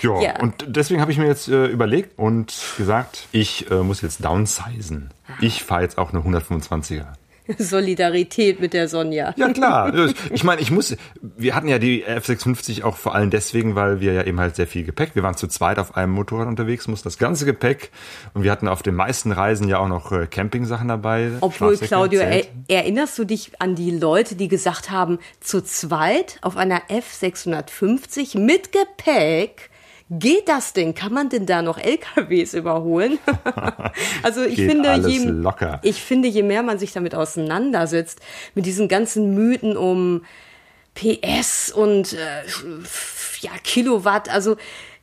[0.00, 0.40] Ja, ja.
[0.40, 5.10] und deswegen habe ich mir jetzt äh, überlegt und gesagt, ich äh, muss jetzt downsizen.
[5.40, 7.06] Ich fahre jetzt auch eine 125er.
[7.58, 9.34] Solidarität mit der Sonja.
[9.36, 9.92] Ja, klar.
[10.30, 14.12] Ich meine, ich muss, wir hatten ja die F650 auch vor allem deswegen, weil wir
[14.12, 17.04] ja eben halt sehr viel Gepäck, wir waren zu zweit auf einem Motorrad unterwegs, mussten
[17.04, 17.90] das ganze Gepäck
[18.34, 21.32] und wir hatten auf den meisten Reisen ja auch noch äh, Campingsachen dabei.
[21.40, 26.56] Obwohl, Claudio, er, erinnerst du dich an die Leute, die gesagt haben, zu zweit auf
[26.56, 29.70] einer F650 mit Gepäck
[30.18, 30.94] Geht das denn?
[30.94, 33.18] Kann man denn da noch LKWs überholen?
[34.22, 35.80] also ich finde, je, locker.
[35.82, 38.20] ich finde, je mehr man sich damit auseinandersetzt,
[38.54, 40.22] mit diesen ganzen Mythen um
[40.94, 42.42] PS und äh,
[43.40, 44.56] ja, Kilowatt, also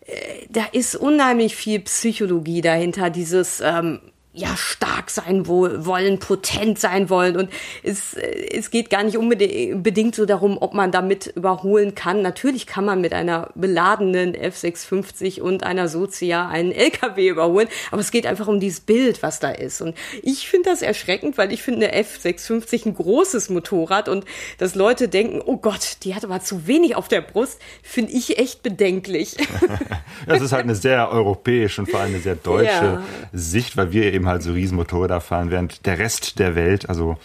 [0.05, 4.01] äh, da ist unheimlich viel Psychologie dahinter, dieses ähm,
[4.31, 7.49] ja stark sein wollen, potent sein wollen und
[7.81, 12.21] es, es geht gar nicht unbedingt so darum, ob man damit überholen kann.
[12.21, 18.11] Natürlich kann man mit einer beladenen F650 und einer Sozia einen LKW überholen, aber es
[18.11, 19.81] geht einfach um dieses Bild, was da ist.
[19.81, 24.25] Und ich finde das erschreckend, weil ich finde eine F650 ein großes Motorrad und
[24.59, 28.37] dass Leute denken, oh Gott, die hat aber zu wenig auf der Brust, finde ich
[28.37, 29.37] echt bedenklich.
[30.27, 33.03] das ist halt eine sehr europäische und vor allem eine sehr deutsche ja.
[33.33, 37.17] Sicht, weil wir eben halt so Riesenmotorräder fahren, während der Rest der Welt, also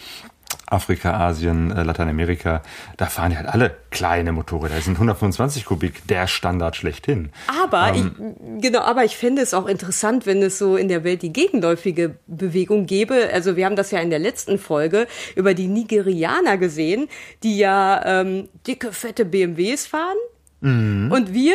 [0.66, 2.62] Afrika, Asien, äh, Lateinamerika,
[2.96, 4.76] da fahren die halt alle kleine Motorräder.
[4.76, 7.30] Das sind 125 Kubik, der Standard schlechthin.
[7.62, 11.04] Aber ähm, ich, genau, aber ich fände es auch interessant, wenn es so in der
[11.04, 13.30] Welt die gegenläufige Bewegung gäbe.
[13.32, 17.08] Also wir haben das ja in der letzten Folge über die Nigerianer gesehen,
[17.42, 20.16] die ja ähm, dicke, fette BMWs fahren.
[20.60, 21.12] Mhm.
[21.12, 21.54] Und wir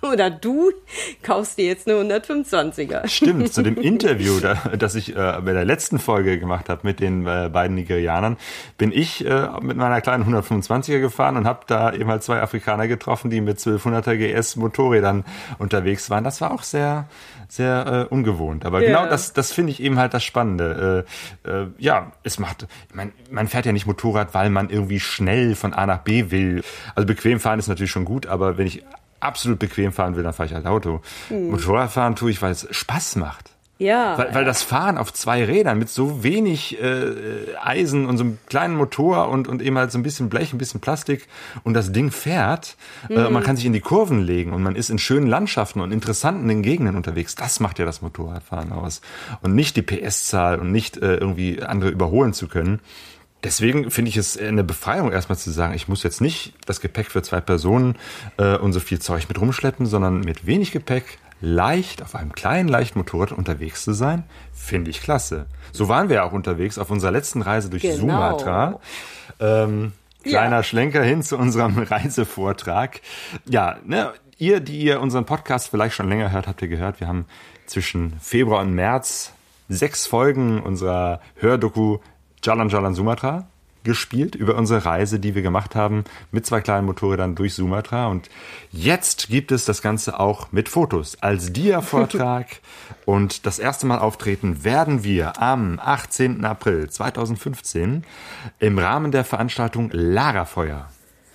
[0.12, 0.70] Oder du
[1.22, 3.08] kaufst dir jetzt eine 125er.
[3.08, 7.00] Stimmt, zu dem Interview, da, das ich äh, bei der letzten Folge gemacht habe mit
[7.00, 8.36] den äh, beiden Nigerianern,
[8.76, 12.86] bin ich äh, mit meiner kleinen 125er gefahren und habe da eben halt zwei Afrikaner
[12.88, 15.24] getroffen, die mit 1200er GS Motorrädern
[15.58, 16.24] unterwegs waren.
[16.24, 17.06] Das war auch sehr,
[17.48, 18.64] sehr äh, ungewohnt.
[18.64, 18.86] Aber Ja.
[18.88, 21.04] genau das, das finde ich eben halt das Spannende.
[21.44, 25.54] Äh, äh, ja, es macht, mein, man fährt ja nicht Motorrad, weil man irgendwie schnell
[25.54, 26.62] von A nach B will.
[26.94, 28.84] Also bequem fahren ist natürlich schon gut, aber wenn ich
[29.20, 31.00] absolut bequem fahren will, dann fahre ich halt Auto.
[31.30, 33.50] Motorradfahren tue ich, weil es Spaß macht.
[33.78, 34.18] Ja.
[34.18, 38.38] Weil, weil das Fahren auf zwei Rädern mit so wenig äh, Eisen und so einem
[38.48, 41.28] kleinen Motor und, und eben halt so ein bisschen Blech, ein bisschen Plastik
[41.62, 42.76] und das Ding fährt,
[43.08, 45.92] äh, man kann sich in die Kurven legen und man ist in schönen Landschaften und
[45.92, 47.36] interessanten Gegenden unterwegs.
[47.36, 49.00] Das macht ja das Motorradfahren aus.
[49.42, 52.80] Und nicht die PS-Zahl und nicht äh, irgendwie andere überholen zu können.
[53.44, 57.10] Deswegen finde ich es eine Befreiung, erstmal zu sagen, ich muss jetzt nicht das Gepäck
[57.10, 57.96] für zwei Personen
[58.36, 62.68] äh, und so viel Zeug mit rumschleppen, sondern mit wenig Gepäck leicht auf einem kleinen,
[62.68, 65.46] leichten Motorrad unterwegs zu sein, finde ich klasse.
[65.72, 67.96] So waren wir ja auch unterwegs auf unserer letzten Reise durch Genau.
[67.96, 68.80] Sumatra.
[69.38, 69.92] Ähm,
[70.24, 73.00] kleiner Schlenker hin zu unserem Reisevortrag.
[73.48, 77.06] Ja, ne, ihr, die ihr unseren Podcast vielleicht schon länger hört, habt ihr gehört, wir
[77.06, 77.26] haben
[77.66, 79.32] zwischen Februar und März
[79.68, 81.98] sechs Folgen unserer Hördoku
[82.42, 83.46] Jalan Jalan Sumatra
[83.84, 88.08] gespielt über unsere Reise, die wir gemacht haben mit zwei kleinen Motorrädern durch Sumatra.
[88.08, 88.28] Und
[88.70, 92.46] jetzt gibt es das Ganze auch mit Fotos als Dia-Vortrag.
[93.06, 96.44] und das erste Mal auftreten werden wir am 18.
[96.44, 98.04] April 2015
[98.58, 100.88] im Rahmen der Veranstaltung Lagerfeuer.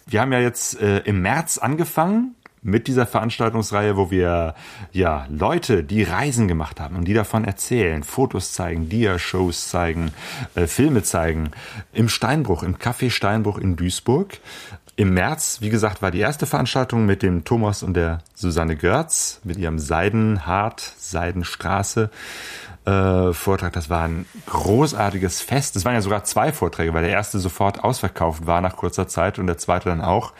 [0.05, 4.55] Wir haben ja jetzt äh, im März angefangen mit dieser Veranstaltungsreihe, wo wir
[4.91, 10.11] ja Leute, die Reisen gemacht haben und die davon erzählen, Fotos zeigen, Dia-Shows zeigen,
[10.55, 11.51] äh, Filme zeigen,
[11.91, 14.39] im Steinbruch, im Café Steinbruch in Duisburg.
[14.95, 19.41] Im März, wie gesagt, war die erste Veranstaltung mit dem Thomas und der Susanne Görz
[19.43, 22.11] mit ihrem Seidenhart, Seidenstraße.
[22.85, 25.75] Äh, Vortrag, das war ein großartiges Fest.
[25.75, 29.39] Es waren ja sogar zwei Vorträge, weil der erste sofort ausverkauft war nach kurzer Zeit
[29.39, 30.33] und der zweite dann auch.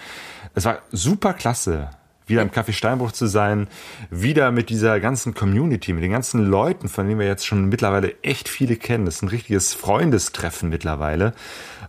[0.54, 1.90] Es war super klasse,
[2.26, 3.68] wieder im Café Steinbruch zu sein,
[4.10, 8.16] wieder mit dieser ganzen Community, mit den ganzen Leuten, von denen wir jetzt schon mittlerweile
[8.24, 9.06] echt viele kennen.
[9.06, 11.34] Das ist ein richtiges Freundestreffen mittlerweile.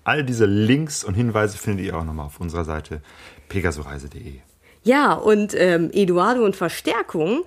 [0.06, 3.02] All diese Links und Hinweise findet ihr auch nochmal auf unserer Seite
[3.50, 4.36] pegasoreise.de.
[4.84, 7.44] Ja, und ähm, Eduardo und Verstärkung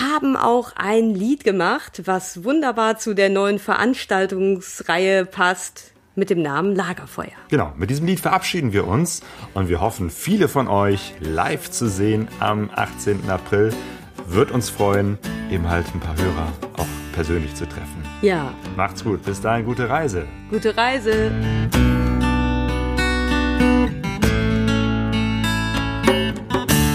[0.00, 6.76] haben auch ein Lied gemacht, was wunderbar zu der neuen Veranstaltungsreihe passt, mit dem Namen
[6.76, 7.32] Lagerfeuer.
[7.48, 9.22] Genau, mit diesem Lied verabschieden wir uns
[9.54, 13.30] und wir hoffen, viele von euch live zu sehen am 18.
[13.30, 13.72] April.
[14.26, 15.18] Wird uns freuen,
[15.50, 18.04] eben halt ein paar Hörer auch persönlich zu treffen.
[18.20, 20.26] Ja, Macht's gut, bis dahin gute Reise.
[20.50, 21.30] gute Reise.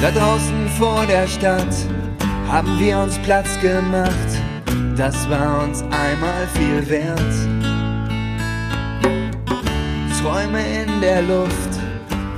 [0.01, 1.73] Da draußen vor der Stadt
[2.47, 4.11] haben wir uns Platz gemacht.
[4.95, 7.33] Das war uns einmal viel wert.
[10.21, 11.79] Träume in der Luft,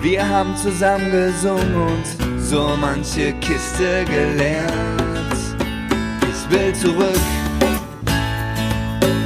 [0.01, 4.69] wir haben zusammen gesungen und so manche Kiste geleert.
[6.21, 7.19] Ich will zurück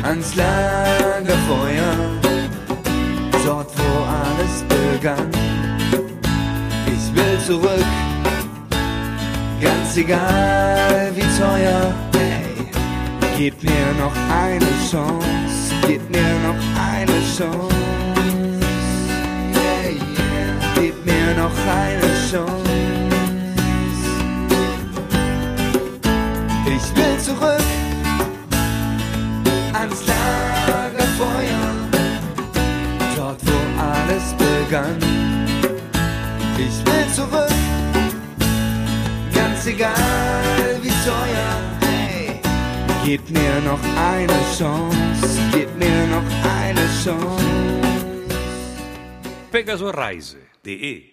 [0.04, 1.96] ans Lagerfeuer,
[3.46, 5.30] dort wo alles begann.
[6.86, 7.86] Ich will zurück,
[9.60, 10.63] ganz egal
[11.44, 11.94] wie teuer.
[12.16, 12.68] Hey,
[13.38, 17.76] gib mir noch eine Chance, gib mir noch eine Chance.
[19.54, 20.74] Yeah, yeah.
[20.76, 22.72] Gib mir noch eine Chance.
[26.66, 27.64] Ich will zurück
[29.74, 31.74] ans Lagerfeuer,
[33.16, 34.98] dort wo alles begann.
[36.58, 37.50] Ich will zurück,
[39.34, 40.53] ganz egal
[41.04, 41.54] teuer.
[41.82, 42.40] Hey,
[43.06, 46.28] gib mir noch eine Chance, gib mir noch
[46.62, 47.44] eine Chance.
[49.52, 51.13] pegasoreise.de